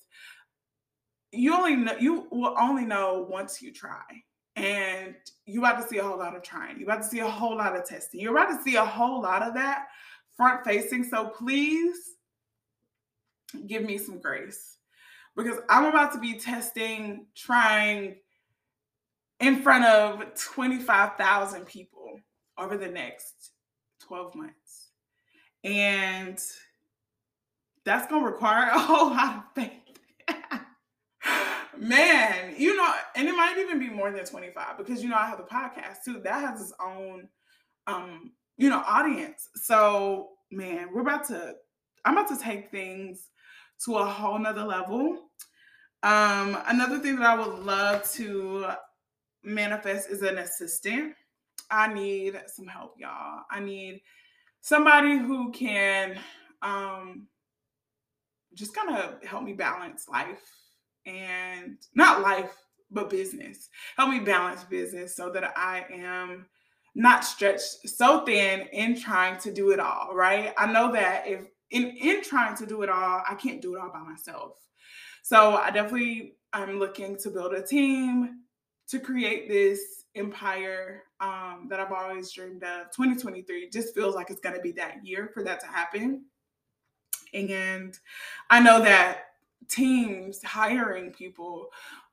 you 1.34 1.54
only 1.54 1.76
know, 1.76 1.98
you 2.00 2.28
will 2.32 2.56
only 2.60 2.86
know 2.86 3.26
once 3.30 3.62
you 3.62 3.74
try. 3.74 4.04
And 4.56 5.15
you 5.46 5.60
about 5.62 5.82
to 5.82 5.88
see 5.88 5.98
a 5.98 6.04
whole 6.04 6.19
lot 6.19 6.36
of 6.36 6.43
trying. 6.43 6.80
You 6.80 6.86
about 6.86 7.02
to 7.02 7.08
see 7.08 7.19
a 7.19 7.28
whole 7.28 7.58
lot 7.58 7.76
of 7.76 7.86
testing. 7.86 8.19
You're 8.19 8.38
about 8.38 8.56
to 8.56 8.63
see 8.63 8.76
a 8.76 8.86
whole 8.86 9.22
lot 9.22 9.41
of 9.41 9.56
that 9.56 9.88
front 10.38 10.63
facing. 10.63 11.04
So 11.04 11.30
please 11.30 12.15
give 13.65 13.84
me 13.84 13.98
some 13.98 14.19
grace 14.19 14.78
because 15.36 15.58
I'm 15.69 15.86
about 15.86 16.13
to 16.13 16.19
be 16.19 16.36
testing, 16.36 17.26
trying 17.36 18.17
in 19.39 19.62
front 19.63 19.86
of 19.86 20.36
25,000 20.36 21.65
people 21.65 22.19
over 22.58 22.78
the 22.78 22.88
next 22.88 23.52
12 24.02 24.36
months. 24.36 24.89
And 25.63 26.39
that's 27.86 28.08
going 28.08 28.24
to 28.24 28.30
require 28.30 28.69
a 28.74 28.80
whole 28.80 29.10
lot 29.10 29.38
of 29.38 29.43
faith. 29.56 29.83
Man, 31.84 32.56
you 32.58 32.76
know, 32.76 32.93
and 33.15 33.28
it 33.28 33.36
might 33.36 33.58
even 33.58 33.78
be 33.78 33.89
more 33.89 34.10
than 34.12 34.24
25 34.26 34.78
because 34.78 35.04
you 35.04 35.10
know 35.10 35.17
I 35.17 35.26
have 35.28 35.39
a 35.39 35.43
podcast 35.43 36.04
too. 36.06 36.22
That 36.24 36.39
has 36.39 36.62
its 36.62 36.74
own 36.80 37.28
um, 37.88 38.32
you 38.58 38.69
know, 38.69 38.84
audience. 38.88 39.50
So, 39.56 40.30
man, 40.52 40.89
we're 40.93 41.02
about 41.02 41.28
to 41.28 41.56
I'm 42.06 42.17
about 42.17 42.30
to 42.30 42.41
take 42.41 42.69
things 42.69 43.30
to 43.86 43.98
a 43.98 44.06
whole 44.06 44.39
nother 44.39 44.63
level. 44.63 45.30
Um, 46.04 46.58
another 46.67 47.00
thing 47.00 47.17
that 47.17 47.26
I 47.26 47.36
would 47.36 47.60
love 47.65 48.10
to 48.13 48.67
manifest 49.43 50.10
is 50.10 50.22
an 50.22 50.38
assistant. 50.38 51.15
I 51.72 51.93
need 51.93 52.39
some 52.48 52.67
help, 52.67 52.96
y'all. 52.98 53.43
I 53.50 53.60
need 53.62 54.02
somebody 54.62 55.17
who 55.17 55.52
can 55.52 56.19
um, 56.62 57.28
just 58.54 58.76
kind 58.76 58.98
of 58.98 59.24
help 59.24 59.43
me 59.43 59.54
balance 59.54 60.08
life 60.10 60.43
and 61.06 61.78
not 61.96 62.22
life, 62.22 62.56
but 62.92 63.10
business. 63.10 63.70
Help 63.98 64.10
me 64.10 64.20
balance 64.20 64.63
business 64.63 65.16
so 65.16 65.30
that 65.32 65.54
I 65.56 65.86
am 65.92 66.46
not 66.96 67.26
stretched 67.26 67.89
so 67.89 68.24
thin 68.26 68.68
in 68.72 69.00
trying 69.00 69.39
to 69.42 69.52
do 69.52 69.72
it 69.72 69.80
all, 69.80 70.13
right? 70.13 70.54
I 70.58 70.72
know 70.72 70.92
that 70.92 71.28
if 71.28 71.48
in 71.72 71.88
in 71.98 72.22
trying 72.22 72.56
to 72.58 72.66
do 72.66 72.84
it 72.84 72.89
all, 72.89 73.24
I 73.28 73.36
can't 73.36 73.62
do 73.62 73.76
it 73.76 73.82
all 73.82 73.92
by 73.92 74.02
myself. 74.02 74.60
So 75.24 75.56
I 75.56 75.72
definitely 75.72 76.36
I'm 76.54 76.80
looking 76.80 77.18
to 77.18 77.30
build 77.32 77.54
a 77.54 77.63
team 77.63 78.42
to 78.89 79.00
create 79.00 79.50
this 79.50 80.06
empire 80.16 81.04
um, 81.20 81.68
that 81.70 81.80
I've 81.80 81.92
always 81.92 82.32
dreamed 82.32 82.63
of. 82.63 82.92
2023 82.92 83.70
just 83.70 83.96
feels 83.96 84.13
like 84.13 84.30
it's 84.30 84.42
to 84.42 84.60
be 84.62 84.72
that 84.74 85.06
year 85.06 85.32
for 85.34 85.44
that 85.44 85.60
to 85.62 85.68
happen. 85.68 86.26
And 87.34 87.98
I 88.52 88.60
know 88.60 88.80
that 88.82 89.26
teams 89.73 90.43
hiring 90.43 91.12
people 91.12 91.67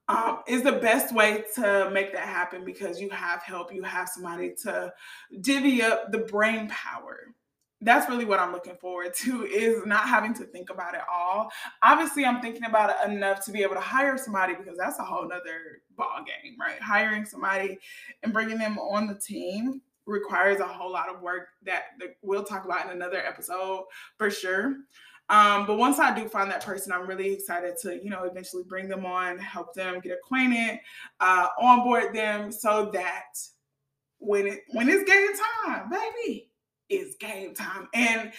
um, 0.09 0.41
is 0.49 0.63
the 0.63 0.73
best 0.73 1.15
way 1.15 1.45
to 1.55 1.91
make 1.93 2.13
that 2.13 2.27
happen 2.27 2.65
because 2.65 3.01
you 3.01 3.11
have 3.11 3.43
help, 3.43 3.73
you 3.73 3.83
have 3.83 4.09
somebody 4.09 4.55
to 4.63 4.93
divvy 5.41 5.83
up 5.83 6.11
the 6.11 6.19
brain 6.19 6.69
power 6.69 7.35
that's 7.83 8.09
really 8.09 8.25
what 8.25 8.39
I'm 8.39 8.53
looking 8.53 8.77
forward 8.77 9.15
to 9.15 9.45
is 9.45 9.87
not 9.87 10.07
having 10.09 10.35
to 10.35 10.45
think 10.45 10.71
about 10.71 10.95
it 10.95 11.01
all. 11.11 11.51
Obviously, 11.83 12.25
I'm 12.25 12.41
thinking 12.41 12.65
about 12.65 12.91
it 12.91 13.11
enough 13.11 13.45
to 13.47 13.53
be 13.53 13.63
able 13.63 13.75
to 13.75 13.81
hire 13.81 14.19
somebody 14.19 14.55
because 14.55 14.77
that's 14.77 14.99
a 14.99 15.05
whole 15.05 15.27
nother 15.27 15.81
ball 15.97 16.25
game, 16.27 16.57
right? 16.61 16.81
Hiring 16.81 17.25
somebody 17.25 17.79
and 18.23 18.33
bringing 18.33 18.59
them 18.59 18.79
on 18.79 19.07
the 19.07 19.15
team 19.15 19.81
requires 20.07 20.61
a 20.61 20.67
whole 20.67 20.93
lot 20.93 21.09
of 21.09 21.23
work 21.23 21.49
that 21.65 21.85
we'll 22.23 22.45
talk 22.45 22.65
about 22.65 22.85
in 22.85 22.91
another 22.91 23.19
episode 23.19 23.85
for 24.19 24.31
sure. 24.31 24.77
Um, 25.31 25.65
but 25.65 25.79
once 25.79 26.01
I 26.01 26.13
do 26.13 26.29
find 26.29 26.51
that 26.51 26.65
person, 26.65 26.93
I'm 26.93 27.07
really 27.07 27.33
excited 27.33 27.77
to, 27.83 28.03
you 28.03 28.11
know, 28.11 28.25
eventually 28.25 28.65
bring 28.65 28.89
them 28.89 29.07
on, 29.07 29.39
help 29.39 29.75
them 29.75 30.01
get 30.01 30.19
acquainted, 30.19 30.81
uh, 31.21 31.47
onboard 31.59 32.13
them 32.13 32.51
so 32.51 32.91
that 32.93 33.39
when 34.19 34.49
it 34.49 34.63
when 34.73 34.89
it's 34.89 35.09
game 35.09 35.29
time, 35.65 35.89
baby, 35.89 36.51
it's 36.89 37.17
game 37.17 37.55
time. 37.55 37.89
And 37.95 38.33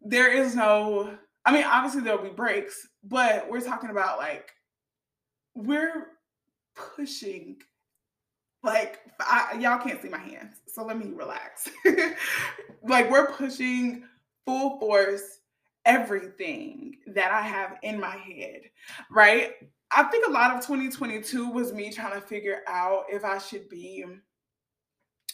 there 0.00 0.32
is 0.32 0.56
no, 0.56 1.14
I 1.44 1.52
mean, 1.52 1.64
obviously 1.64 2.00
there'll 2.00 2.22
be 2.22 2.30
breaks, 2.30 2.88
but 3.02 3.48
we're 3.50 3.60
talking 3.60 3.90
about 3.90 4.16
like, 4.16 4.50
we're 5.54 6.08
pushing 6.74 7.56
like 8.62 9.00
I, 9.20 9.58
y'all 9.60 9.78
can't 9.78 10.00
see 10.02 10.08
my 10.08 10.18
hands 10.18 10.56
so 10.66 10.84
let 10.84 10.98
me 10.98 11.12
relax 11.14 11.68
like 12.82 13.08
we're 13.10 13.30
pushing 13.32 14.04
full 14.46 14.80
force 14.80 15.38
everything 15.84 16.96
that 17.06 17.30
i 17.30 17.40
have 17.40 17.76
in 17.82 18.00
my 18.00 18.16
head 18.16 18.62
right 19.10 19.54
i 19.90 20.02
think 20.04 20.26
a 20.26 20.30
lot 20.30 20.50
of 20.50 20.60
2022 20.66 21.50
was 21.50 21.72
me 21.72 21.90
trying 21.90 22.18
to 22.18 22.26
figure 22.26 22.60
out 22.66 23.04
if 23.10 23.24
i 23.24 23.38
should 23.38 23.68
be 23.68 24.04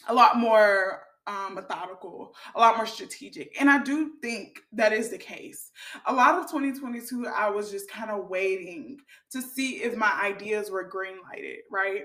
a 0.07 0.13
lot 0.13 0.37
more 0.37 1.03
um, 1.27 1.55
methodical, 1.55 2.35
a 2.55 2.59
lot 2.59 2.77
more 2.77 2.85
strategic. 2.85 3.59
And 3.59 3.69
I 3.69 3.83
do 3.83 4.13
think 4.21 4.59
that 4.73 4.93
is 4.93 5.09
the 5.09 5.17
case. 5.17 5.71
A 6.07 6.13
lot 6.13 6.35
of 6.35 6.49
2022, 6.49 7.27
I 7.27 7.49
was 7.49 7.71
just 7.71 7.89
kind 7.89 8.11
of 8.11 8.29
waiting 8.29 8.97
to 9.31 9.41
see 9.41 9.83
if 9.83 9.95
my 9.95 10.11
ideas 10.23 10.71
were 10.71 10.83
green 10.83 11.17
lighted, 11.23 11.59
right? 11.69 12.03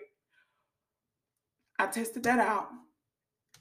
I 1.78 1.86
tested 1.86 2.22
that 2.24 2.38
out. 2.38 2.68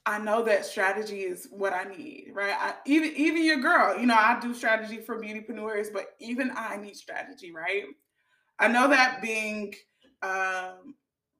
I 0.05 0.19
know 0.19 0.43
that 0.43 0.65
strategy 0.65 1.21
is 1.21 1.47
what 1.49 1.73
I 1.73 1.85
need, 1.85 2.31
right? 2.33 2.55
I, 2.57 2.75
even 2.85 3.11
even 3.15 3.43
your 3.43 3.59
girl, 3.59 3.97
you 3.97 4.05
know, 4.05 4.15
I 4.15 4.39
do 4.39 4.53
strategy 4.53 4.97
for 4.97 5.19
beautypreneurs, 5.19 5.87
but 5.91 6.15
even 6.19 6.51
I 6.55 6.77
need 6.77 6.95
strategy, 6.95 7.51
right? 7.51 7.85
I 8.59 8.67
know 8.67 8.87
that 8.87 9.21
being 9.21 9.73
um, 10.21 10.95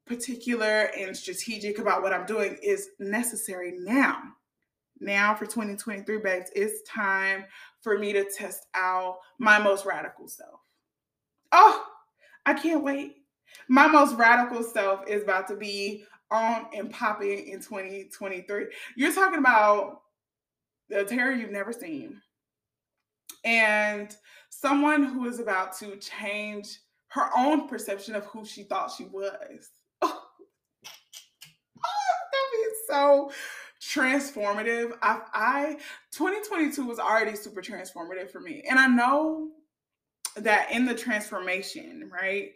particular 0.08 0.90
and 0.98 1.16
strategic 1.16 1.80
about 1.80 2.02
what 2.02 2.14
I'm 2.14 2.26
doing 2.26 2.58
is 2.62 2.90
necessary 3.00 3.74
now. 3.78 4.18
Now 5.00 5.36
for 5.36 5.46
2023, 5.46 6.18
babes, 6.20 6.50
it's 6.56 6.88
time 6.90 7.46
for 7.82 7.98
me 8.00 8.14
to 8.14 8.26
test 8.36 8.66
out 8.74 9.18
my 9.38 9.60
most 9.60 9.86
radical 9.86 10.28
self. 10.28 10.62
Oh, 11.52 11.86
I 12.46 12.54
can't 12.54 12.84
wait. 12.84 13.18
My 13.68 13.88
most 13.88 14.16
radical 14.16 14.64
self 14.64 15.08
is 15.08 15.24
about 15.24 15.48
to 15.50 15.56
be 15.56 16.06
on 16.32 16.68
and 16.76 16.92
popping 16.92 17.48
in 17.48 17.60
2023. 17.60 18.66
You're 18.96 19.14
talking 19.14 19.40
about 19.40 20.02
the 20.90 21.04
Terry 21.04 21.40
you've 21.40 21.52
never 21.52 21.74
seen. 21.74 22.22
And 23.44 24.16
someone 24.50 25.04
who 25.04 25.26
is 25.26 25.40
about 25.40 25.78
to 25.78 25.98
change 25.98 26.80
her 27.10 27.30
own 27.38 27.68
perception 27.68 28.16
of 28.16 28.26
who 28.26 28.46
she 28.46 28.64
thought 28.64 28.92
she 28.92 29.06
was 29.06 29.70
oh, 30.02 30.22
That 31.74 32.52
be 32.52 32.66
so 32.88 33.32
transformative. 33.82 34.92
I, 35.02 35.22
I 35.34 35.78
2022 36.12 36.86
was 36.86 37.00
already 37.00 37.36
super 37.36 37.62
transformative 37.62 38.32
for 38.32 38.42
me. 38.42 38.64
And 38.70 38.80
I 38.80 38.88
know 38.88 39.50
that 40.38 40.72
in 40.72 40.86
the 40.86 40.96
transformation, 40.96 42.10
right, 42.12 42.52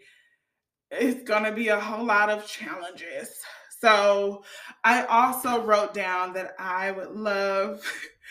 it's 0.92 1.24
going 1.24 1.44
to 1.44 1.52
be 1.52 1.70
a 1.70 1.80
whole 1.80 2.06
lot 2.06 2.30
of 2.30 2.48
challenges. 2.48 3.40
So 3.80 4.44
I 4.84 5.06
also 5.06 5.64
wrote 5.64 5.94
down 5.94 6.34
that 6.34 6.54
I 6.60 6.92
would 6.92 7.12
love 7.12 7.82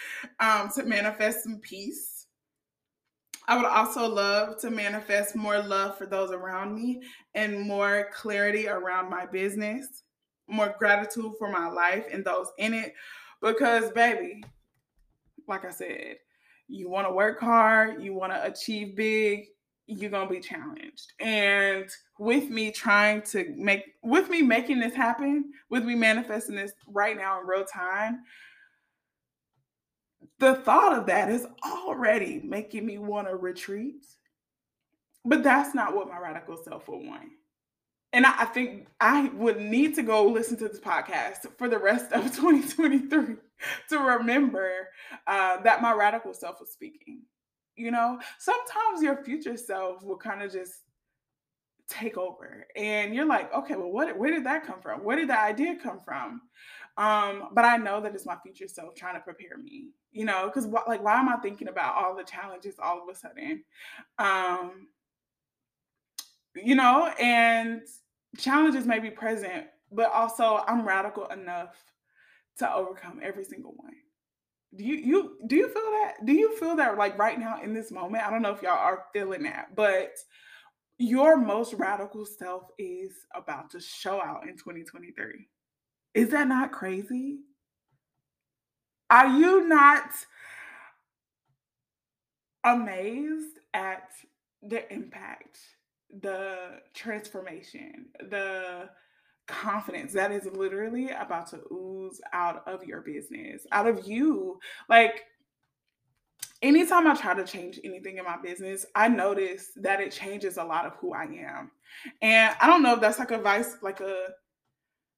um, 0.41 0.71
to 0.75 0.85
manifest 0.85 1.45
some 1.45 1.59
peace. 1.59 2.27
I 3.47 3.57
would 3.57 3.65
also 3.65 4.07
love 4.07 4.61
to 4.61 4.71
manifest 4.71 5.35
more 5.35 5.63
love 5.63 5.97
for 5.97 6.05
those 6.05 6.33
around 6.33 6.75
me 6.75 7.03
and 7.35 7.61
more 7.61 8.11
clarity 8.13 8.69
around 8.69 9.09
my 9.09 9.25
business, 9.25 10.03
more 10.49 10.75
gratitude 10.79 11.33
for 11.39 11.51
my 11.51 11.67
life 11.67 12.05
and 12.13 12.23
those 12.23 12.49
in 12.59 12.75
it. 12.75 12.93
Because, 13.41 13.91
baby, 13.93 14.45
like 15.47 15.65
I 15.65 15.71
said, 15.71 16.17
you 16.67 16.91
want 16.91 17.07
to 17.07 17.13
work 17.13 17.41
hard, 17.41 18.03
you 18.03 18.13
want 18.13 18.35
to 18.35 18.45
achieve 18.45 18.95
big, 18.97 19.47
you're 19.89 20.11
to 20.29 20.35
be 20.35 20.41
challenged. 20.41 21.13
And 21.19 21.89
with 22.19 22.51
me 22.51 22.71
trying 22.71 23.23
to 23.23 23.53
make, 23.57 23.95
with 24.03 24.29
me 24.29 24.43
making 24.43 24.81
this 24.81 24.95
happen, 24.95 25.53
with 25.71 25.85
me 25.85 25.95
manifesting 25.95 26.57
this 26.57 26.73
right 26.87 27.17
now 27.17 27.41
in 27.41 27.47
real 27.47 27.65
time, 27.65 28.21
the 30.39 30.57
thought 30.57 30.97
of 30.97 31.07
that 31.07 31.31
is 31.31 31.47
already 31.65 32.41
making 32.45 32.85
me 32.85 32.99
want 32.99 33.29
to 33.29 33.35
retreat. 33.35 34.05
But 35.25 35.43
that's 35.43 35.75
not 35.75 35.97
what 35.97 36.09
my 36.09 36.19
radical 36.19 36.59
self 36.63 36.87
would 36.89 37.07
want. 37.07 37.31
And 38.13 38.27
I, 38.27 38.43
I 38.43 38.45
think 38.45 38.89
I 39.01 39.29
would 39.31 39.61
need 39.61 39.95
to 39.95 40.03
go 40.03 40.27
listen 40.27 40.57
to 40.59 40.69
this 40.69 40.81
podcast 40.81 41.47
for 41.57 41.69
the 41.69 41.79
rest 41.79 42.13
of 42.13 42.25
2023 42.37 43.37
to 43.89 43.99
remember 43.99 44.89
uh, 45.27 45.61
that 45.63 45.81
my 45.81 45.93
radical 45.93 46.35
self 46.35 46.61
was 46.61 46.71
speaking. 46.71 47.23
You 47.79 47.91
know, 47.91 48.19
sometimes 48.39 49.03
your 49.03 49.23
future 49.23 49.57
self 49.57 50.03
will 50.03 50.19
kind 50.19 50.43
of 50.43 50.53
just 50.53 50.83
take 51.89 52.19
over 52.19 52.67
and 52.77 53.15
you're 53.15 53.25
like 53.25 53.53
okay 53.55 53.75
well 53.75 53.91
what 53.91 54.17
where 54.19 54.31
did 54.31 54.45
that 54.45 54.67
come 54.67 54.81
from? 54.81 55.03
Where 55.05 55.17
did 55.17 55.31
that 55.31 55.47
idea 55.49 55.77
come 55.83 56.01
from? 56.01 56.43
Um 56.99 57.49
but 57.53 57.65
i 57.65 57.77
know 57.77 58.01
that 58.01 58.15
it's 58.15 58.27
my 58.27 58.37
future 58.43 58.69
self 58.69 58.95
trying 58.95 59.15
to 59.15 59.21
prepare 59.21 59.57
me 59.57 59.91
you 60.13 60.25
know 60.25 60.47
because 60.47 60.67
like 60.67 61.03
why 61.03 61.19
am 61.19 61.29
i 61.29 61.37
thinking 61.37 61.69
about 61.69 61.95
all 61.95 62.15
the 62.15 62.25
challenges 62.25 62.75
all 62.79 63.03
of 63.03 63.09
a 63.09 63.15
sudden? 63.15 63.65
Um 64.19 64.89
you 66.55 66.75
know 66.75 67.07
and 67.21 67.83
challenges 68.37 68.85
may 68.85 68.99
be 68.99 69.11
present 69.11 69.67
but 69.93 70.13
also 70.13 70.63
i'm 70.67 70.87
radical 70.87 71.27
enough 71.27 71.77
to 72.59 72.71
overcome 72.71 73.21
every 73.23 73.45
single 73.45 73.73
one 73.77 73.95
do 74.77 74.85
you 74.85 74.97
you 74.97 75.37
do 75.47 75.57
you 75.57 75.69
feel 75.69 75.91
that 75.91 76.15
do 76.25 76.33
you 76.33 76.57
feel 76.59 76.77
that 76.77 76.99
like 76.99 77.19
right 77.19 77.39
now 77.39 77.61
in 77.63 77.73
this 77.73 77.91
moment 77.91 78.23
i 78.23 78.31
don't 78.31 78.43
know 78.43 78.53
if 78.53 78.63
y'all 78.63 78.73
are 78.73 79.05
feeling 79.13 79.43
that 79.43 79.75
but 79.75 80.13
your 80.99 81.37
most 81.37 81.75
radical 81.75 82.27
self 82.27 82.65
is 82.79 83.13
about 83.35 83.71
to 83.71 83.81
show 83.81 84.21
out 84.21 84.43
in 84.43 84.57
2023 84.57 85.49
is 86.19 86.31
that 86.31 86.49
not 86.49 86.73
crazy? 86.73 87.39
Are 89.09 89.29
you 89.29 89.69
not 89.69 90.11
amazed 92.65 93.61
at 93.73 94.11
the 94.63 94.93
impact, 94.93 95.59
the 96.21 96.81
transformation, 96.95 98.07
the 98.19 98.91
confidence 99.49 100.13
that 100.13 100.31
is 100.31 100.47
literally 100.47 101.11
about 101.11 101.49
to 101.49 101.61
ooze 101.73 102.21
out 102.33 102.63
of 102.69 102.85
your 102.85 103.01
business, 103.01 103.67
out 103.73 103.89
of 103.89 104.07
you? 104.07 104.61
Like, 104.89 105.25
anytime 106.63 107.07
I 107.07 107.15
try 107.15 107.35
to 107.35 107.45
change 107.45 107.81
anything 107.83 108.19
in 108.19 108.25
my 108.25 108.37
business, 108.41 108.87
I 108.95 109.09
notice 109.09 109.71
that 109.77 110.01
it 110.01 110.13
changes 110.13 110.57
a 110.57 110.65
lot 110.65 110.87
of 110.87 110.95
who 110.97 111.15
I 111.15 111.25
am. 111.25 111.71
And 112.23 112.55
I 112.61 112.67
don't 112.67 112.83
know 112.83 112.95
if 112.95 113.01
that's 113.01 113.19
like 113.19 113.31
a 113.31 113.39
vice, 113.39 113.77
like 113.83 114.01
a 114.01 114.29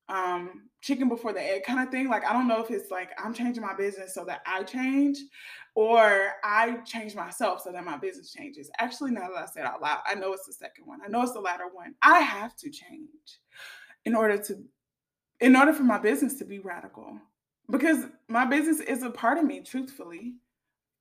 um 0.08 0.68
chicken 0.80 1.08
before 1.08 1.32
the 1.32 1.42
egg 1.42 1.62
kind 1.64 1.80
of 1.80 1.90
thing. 1.90 2.08
Like 2.08 2.24
I 2.24 2.32
don't 2.32 2.48
know 2.48 2.62
if 2.62 2.70
it's 2.70 2.90
like 2.90 3.10
I'm 3.22 3.34
changing 3.34 3.62
my 3.62 3.74
business 3.74 4.14
so 4.14 4.24
that 4.24 4.40
I 4.46 4.62
change 4.62 5.18
or 5.74 6.32
I 6.42 6.78
change 6.84 7.14
myself 7.14 7.62
so 7.62 7.70
that 7.72 7.84
my 7.84 7.96
business 7.96 8.32
changes. 8.32 8.70
Actually, 8.78 9.12
now 9.12 9.28
that 9.28 9.42
I 9.42 9.46
said 9.46 9.64
out 9.64 9.80
loud, 9.80 10.00
I 10.06 10.14
know 10.14 10.32
it's 10.32 10.46
the 10.46 10.52
second 10.52 10.86
one. 10.86 11.00
I 11.04 11.08
know 11.08 11.22
it's 11.22 11.32
the 11.32 11.40
latter 11.40 11.68
one. 11.72 11.94
I 12.02 12.20
have 12.20 12.56
to 12.56 12.70
change 12.70 13.08
in 14.04 14.14
order 14.14 14.38
to 14.38 14.64
in 15.40 15.56
order 15.56 15.72
for 15.72 15.82
my 15.82 15.98
business 15.98 16.34
to 16.34 16.44
be 16.44 16.58
radical. 16.58 17.18
Because 17.70 18.06
my 18.28 18.44
business 18.44 18.80
is 18.80 19.02
a 19.02 19.10
part 19.10 19.38
of 19.38 19.44
me, 19.44 19.60
truthfully. 19.60 20.34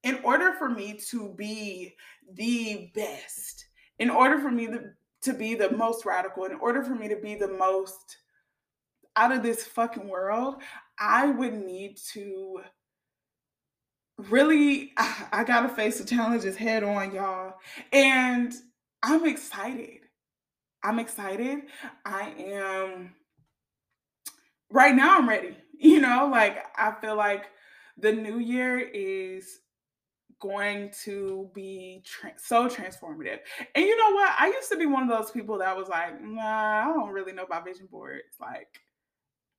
In 0.03 0.19
order 0.23 0.53
for 0.53 0.69
me 0.69 0.97
to 1.09 1.33
be 1.35 1.95
the 2.33 2.89
best, 2.95 3.65
in 3.97 4.09
order 4.09 4.39
for 4.39 4.49
me 4.49 4.67
to, 4.67 4.83
to 5.23 5.33
be 5.33 5.55
the 5.55 5.71
most 5.71 6.05
radical, 6.05 6.45
in 6.45 6.53
order 6.53 6.83
for 6.83 6.95
me 6.95 7.09
to 7.09 7.17
be 7.17 7.35
the 7.35 7.49
most 7.49 8.17
out 9.17 9.33
of 9.33 9.43
this 9.43 9.65
fucking 9.65 10.07
world, 10.07 10.55
I 10.97 11.27
would 11.29 11.53
need 11.53 11.97
to 12.13 12.61
really, 14.17 14.93
I, 14.97 15.43
gotta 15.43 15.69
face 15.69 15.99
the 15.99 16.05
challenges 16.05 16.55
head 16.55 16.83
on, 16.83 17.13
y'all. 17.13 17.55
And 17.91 18.53
I'm 19.03 19.25
excited. 19.25 19.98
I'm 20.83 20.99
excited. 20.99 21.59
I 22.05 22.33
am, 22.37 23.15
right 24.71 24.95
now, 24.95 25.17
I'm 25.17 25.27
ready. 25.29 25.55
You 25.81 26.01
know, 26.01 26.27
like, 26.29 26.57
I 26.77 26.93
feel 26.99 27.15
like 27.15 27.45
the 27.97 28.11
new 28.11 28.39
year 28.39 28.79
is 28.79 29.59
going 30.41 30.91
to 31.03 31.49
be 31.53 32.03
tra- 32.05 32.33
so 32.37 32.67
transformative. 32.67 33.39
And 33.75 33.85
you 33.85 33.97
know 33.97 34.13
what? 34.13 34.35
I 34.37 34.47
used 34.47 34.69
to 34.71 34.77
be 34.77 34.85
one 34.85 35.03
of 35.03 35.09
those 35.09 35.31
people 35.31 35.57
that 35.59 35.77
was 35.77 35.87
like, 35.87 36.21
nah, 36.21 36.81
I 36.81 36.93
don't 36.93 37.11
really 37.11 37.31
know 37.31 37.43
about 37.43 37.63
vision 37.63 37.87
boards. 37.89 38.35
Like, 38.41 38.67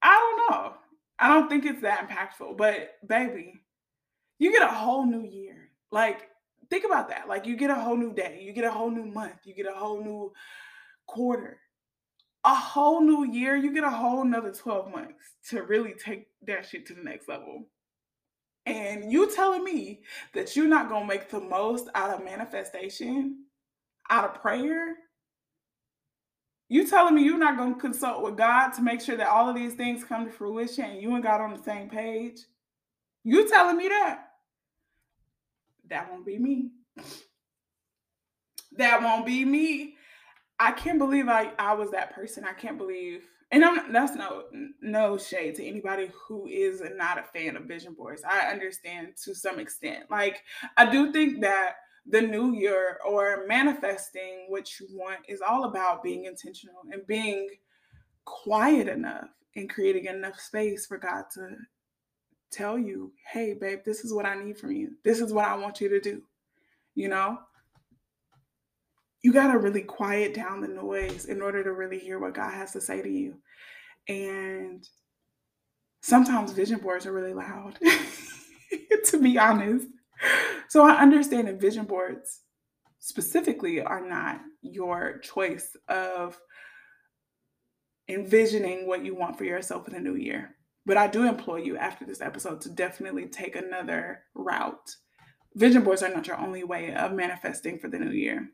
I 0.03 0.13
don't 0.13 0.51
know. 0.51 0.75
I 1.19 1.29
don't 1.29 1.49
think 1.49 1.67
it's 1.67 1.83
that 1.83 2.09
impactful, 2.09 2.57
but 2.57 2.97
baby, 3.07 3.61
you 4.39 4.53
get 4.53 4.63
a 4.63 4.75
whole 4.75 5.05
new 5.05 5.23
year. 5.23 5.71
Like, 5.91 6.29
think 6.71 6.85
about 6.85 7.09
that. 7.11 7.29
Like, 7.29 7.47
you 7.47 7.57
get 7.57 7.71
a 7.71 7.75
whole 7.75 7.97
new 7.97 8.15
day, 8.15 8.41
you 8.43 8.53
get 8.53 8.65
a 8.65 8.71
whole 8.71 8.91
new 8.91 9.05
month, 9.05 9.37
you 9.45 9.55
get 9.55 9.67
a 9.67 9.75
whole 9.75 10.03
new 10.03 10.33
quarter, 11.11 11.59
a 12.45 12.55
whole 12.55 13.01
new 13.01 13.25
year, 13.25 13.57
you 13.57 13.75
get 13.75 13.85
a 13.85 13.91
whole 13.91 14.23
another 14.23 14.53
12 14.53 14.91
months 14.91 15.35
to 15.51 15.63
really 15.63 15.93
take 15.93 16.29
that 16.47 16.65
shit 16.65 16.87
to 16.87 16.95
the 16.95 17.03
next 17.03 17.29
level. 17.29 17.67
And 18.65 19.11
you 19.11 19.35
telling 19.35 19.65
me 19.65 20.03
that 20.35 20.55
you're 20.55 20.69
not 20.69 20.89
gonna 20.89 21.07
make 21.07 21.29
the 21.29 21.41
most 21.41 21.89
out 21.95 22.11
of 22.11 22.25
manifestation, 22.25 23.45
out 24.09 24.25
of 24.25 24.41
prayer, 24.41 24.97
you 26.69 26.87
telling 26.87 27.17
me 27.17 27.25
you're 27.25 27.37
not 27.37 27.57
to 27.57 27.81
consult 27.81 28.23
with 28.23 28.37
God 28.37 28.71
to 28.75 28.83
make 28.83 29.01
sure 29.01 29.17
that 29.17 29.27
all 29.27 29.49
of 29.49 29.57
these 29.57 29.75
things 29.75 30.05
come 30.05 30.25
to 30.25 30.31
fruition 30.31 30.85
and 30.85 31.03
you 31.03 31.15
and 31.17 31.25
God 31.25 31.41
on 31.41 31.57
the 31.57 31.63
same 31.65 31.91
page? 31.91 32.39
You 33.25 33.49
telling 33.49 33.77
me 33.77 33.89
that? 33.89 34.29
That 35.89 36.09
won't 36.09 36.25
be 36.25 36.39
me. 36.39 36.71
That 38.77 39.03
won't 39.03 39.27
be 39.27 39.45
me. 39.45 39.97
I 40.61 40.73
can't 40.73 40.99
believe 40.99 41.29
I, 41.29 41.53
I 41.59 41.73
was 41.73 41.91
that 41.91 42.15
person. 42.15 42.45
I 42.45 42.53
can't 42.53 42.77
believe, 42.77 43.23
and 43.51 43.65
I'm 43.65 43.93
that's 43.93 44.15
no 44.15 44.45
no 44.83 45.17
shade 45.17 45.55
to 45.57 45.65
anybody 45.65 46.11
who 46.29 46.47
is 46.47 46.83
not 46.97 47.19
a 47.19 47.23
fan 47.23 47.57
of 47.57 47.65
vision 47.65 47.95
boards. 47.95 48.23
I 48.29 48.51
understand 48.51 49.17
to 49.25 49.35
some 49.35 49.59
extent. 49.59 50.11
Like 50.11 50.43
I 50.77 50.91
do 50.91 51.13
think 51.13 51.41
that 51.41 51.77
the 52.07 52.21
new 52.21 52.55
year 52.55 52.99
or 53.07 53.45
manifesting 53.47 54.47
what 54.49 54.79
you 54.79 54.87
want 54.93 55.21
is 55.29 55.41
all 55.41 55.65
about 55.65 56.03
being 56.03 56.27
intentional 56.27 56.83
and 56.93 57.07
being 57.07 57.49
quiet 58.25 58.89
enough 58.89 59.29
and 59.57 59.71
creating 59.71 60.07
enough 60.07 60.39
space 60.39 60.87
for 60.87 60.99
God 60.99 61.25
to 61.35 61.57
tell 62.51 62.79
you, 62.79 63.13
hey, 63.33 63.55
babe, 63.55 63.81
this 63.85 64.05
is 64.05 64.13
what 64.13 64.27
I 64.27 64.35
need 64.35 64.59
from 64.59 64.73
you. 64.73 64.93
This 65.05 65.21
is 65.21 65.33
what 65.33 65.47
I 65.47 65.57
want 65.57 65.81
you 65.81 65.89
to 65.89 66.01
do. 66.01 66.23
You 66.95 67.09
know? 67.09 67.39
You 69.23 69.33
got 69.33 69.53
to 69.53 69.59
really 69.59 69.83
quiet 69.83 70.35
down 70.35 70.61
the 70.61 70.69
noise 70.69 71.27
in 71.27 71.43
order 71.43 71.63
to 71.63 71.73
really 71.73 71.99
hear 71.99 72.19
what 72.19 72.35
God 72.35 72.53
has 72.53 72.73
to 72.73 72.81
say 72.81 73.03
to 73.03 73.09
you. 73.09 73.35
And 74.09 74.87
sometimes 76.03 76.53
vision 76.53 76.79
boards 76.79 77.07
are 77.07 77.13
really 77.13 77.35
loud, 77.35 77.79
to 79.07 79.21
be 79.21 79.39
honest. 79.39 79.87
So 80.69 80.85
I 80.85 81.01
understand 81.01 81.49
that 81.49 81.61
vision 81.61 81.85
boards 81.85 82.41
specifically 82.99 83.81
are 83.81 84.07
not 84.07 84.41
your 84.63 85.19
choice 85.19 85.77
of 85.89 86.39
envisioning 88.09 88.87
what 88.87 89.05
you 89.05 89.15
want 89.15 89.39
for 89.39 89.45
yourself 89.45 89.89
in 89.89 89.95
the 89.95 90.01
new 90.01 90.17
year. 90.17 90.57
But 90.87 90.97
I 90.97 91.07
do 91.07 91.29
implore 91.29 91.59
you 91.59 91.77
after 91.77 92.05
this 92.05 92.21
episode 92.21 92.61
to 92.63 92.71
definitely 92.71 93.27
take 93.27 93.57
another 93.57 94.25
route. 94.35 94.97
Vision 95.55 95.83
boards 95.83 96.03
are 96.03 96.13
not 96.13 96.27
your 96.27 96.39
only 96.39 96.65
way 96.65 96.95
of 96.95 97.13
manifesting 97.13 97.79
for 97.79 97.89
the 97.89 97.99
new 97.99 98.11
year. 98.11 98.49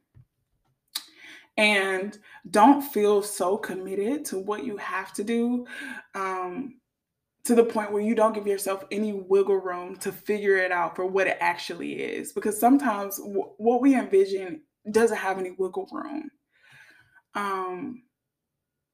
And 1.56 2.18
don't 2.50 2.82
feel 2.82 3.22
so 3.22 3.56
committed 3.56 4.24
to 4.26 4.38
what 4.38 4.64
you 4.64 4.76
have 4.76 5.12
to 5.14 5.24
do 5.24 5.66
um, 6.14 6.80
to 7.44 7.54
the 7.54 7.64
point 7.64 7.92
where 7.92 8.02
you 8.02 8.14
don't 8.14 8.34
give 8.34 8.46
yourself 8.46 8.84
any 8.90 9.12
wiggle 9.12 9.60
room 9.60 9.96
to 9.96 10.12
figure 10.12 10.56
it 10.56 10.70
out 10.70 10.94
for 10.96 11.06
what 11.06 11.26
it 11.26 11.38
actually 11.40 11.94
is. 11.94 12.32
Because 12.32 12.60
sometimes 12.60 13.18
w- 13.18 13.50
what 13.56 13.80
we 13.80 13.94
envision 13.94 14.62
doesn't 14.90 15.16
have 15.16 15.38
any 15.38 15.52
wiggle 15.52 15.88
room. 15.92 16.30
Um, 17.34 18.02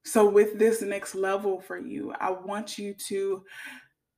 so, 0.05 0.29
with 0.29 0.59
this 0.59 0.81
next 0.81 1.15
level 1.15 1.61
for 1.61 1.77
you, 1.77 2.13
I 2.19 2.31
want 2.31 2.77
you 2.77 2.93
to 3.07 3.43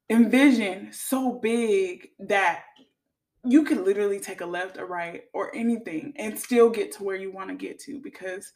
envision 0.09 0.91
so 0.91 1.33
big 1.33 2.09
that 2.19 2.63
you 3.45 3.63
could 3.63 3.85
literally 3.85 4.19
take 4.19 4.41
a 4.41 4.45
left 4.45 4.77
or 4.77 4.85
right 4.85 5.23
or 5.33 5.55
anything 5.55 6.13
and 6.17 6.37
still 6.37 6.69
get 6.69 6.91
to 6.93 7.03
where 7.03 7.15
you 7.15 7.31
want 7.31 7.49
to 7.49 7.55
get 7.55 7.79
to 7.79 7.99
because 7.99 8.51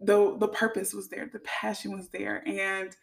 the 0.00 0.36
the 0.38 0.48
purpose 0.48 0.92
was 0.92 1.08
there, 1.08 1.28
the 1.32 1.40
passion 1.40 1.96
was 1.96 2.08
there. 2.08 2.42
And 2.46 2.94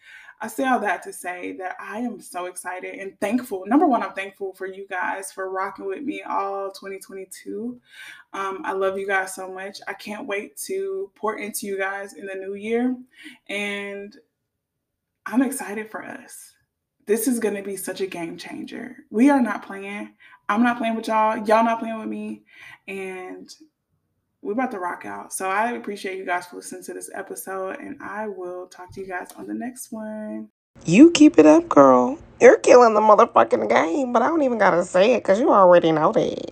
I 0.43 0.47
say 0.47 0.65
all 0.65 0.79
that 0.79 1.03
to 1.03 1.13
say 1.13 1.55
that 1.59 1.75
I 1.79 1.99
am 1.99 2.19
so 2.19 2.45
excited 2.45 2.95
and 2.95 3.19
thankful. 3.19 3.63
Number 3.67 3.85
one, 3.85 4.01
I'm 4.01 4.13
thankful 4.13 4.53
for 4.55 4.65
you 4.65 4.87
guys 4.87 5.31
for 5.31 5.51
rocking 5.51 5.85
with 5.85 6.01
me 6.01 6.23
all 6.23 6.71
2022. 6.71 7.79
Um, 8.33 8.61
I 8.63 8.73
love 8.73 8.97
you 8.97 9.05
guys 9.05 9.35
so 9.35 9.51
much. 9.51 9.77
I 9.87 9.93
can't 9.93 10.27
wait 10.27 10.57
to 10.65 11.11
pour 11.15 11.37
into 11.37 11.67
you 11.67 11.77
guys 11.77 12.13
in 12.13 12.25
the 12.25 12.33
new 12.33 12.55
year. 12.55 12.97
And 13.49 14.17
I'm 15.27 15.43
excited 15.43 15.91
for 15.91 16.03
us. 16.03 16.55
This 17.05 17.27
is 17.27 17.39
going 17.39 17.55
to 17.55 17.61
be 17.61 17.75
such 17.75 18.01
a 18.01 18.07
game 18.07 18.37
changer. 18.37 18.95
We 19.11 19.29
are 19.29 19.41
not 19.41 19.65
playing. 19.65 20.15
I'm 20.51 20.63
not 20.63 20.77
playing 20.77 20.95
with 20.95 21.07
y'all. 21.07 21.37
Y'all 21.37 21.63
not 21.63 21.79
playing 21.79 21.97
with 21.97 22.09
me. 22.09 22.43
And 22.87 23.49
we're 24.41 24.51
about 24.51 24.71
to 24.71 24.79
rock 24.79 25.05
out. 25.05 25.31
So 25.31 25.49
I 25.49 25.71
appreciate 25.71 26.17
you 26.17 26.25
guys 26.25 26.47
for 26.47 26.57
listening 26.57 26.83
to 26.83 26.93
this 26.93 27.09
episode. 27.15 27.79
And 27.79 27.97
I 28.01 28.27
will 28.27 28.67
talk 28.67 28.91
to 28.93 28.99
you 28.99 29.07
guys 29.07 29.31
on 29.37 29.47
the 29.47 29.53
next 29.53 29.93
one. 29.93 30.49
You 30.85 31.11
keep 31.11 31.39
it 31.39 31.45
up, 31.45 31.69
girl. 31.69 32.17
You're 32.41 32.57
killing 32.57 32.95
the 32.95 33.01
motherfucking 33.01 33.69
game, 33.69 34.11
but 34.11 34.21
I 34.21 34.27
don't 34.27 34.41
even 34.41 34.57
gotta 34.57 34.83
say 34.83 35.13
it 35.13 35.19
because 35.19 35.39
you 35.39 35.51
already 35.51 35.91
know 35.91 36.11
that. 36.11 36.51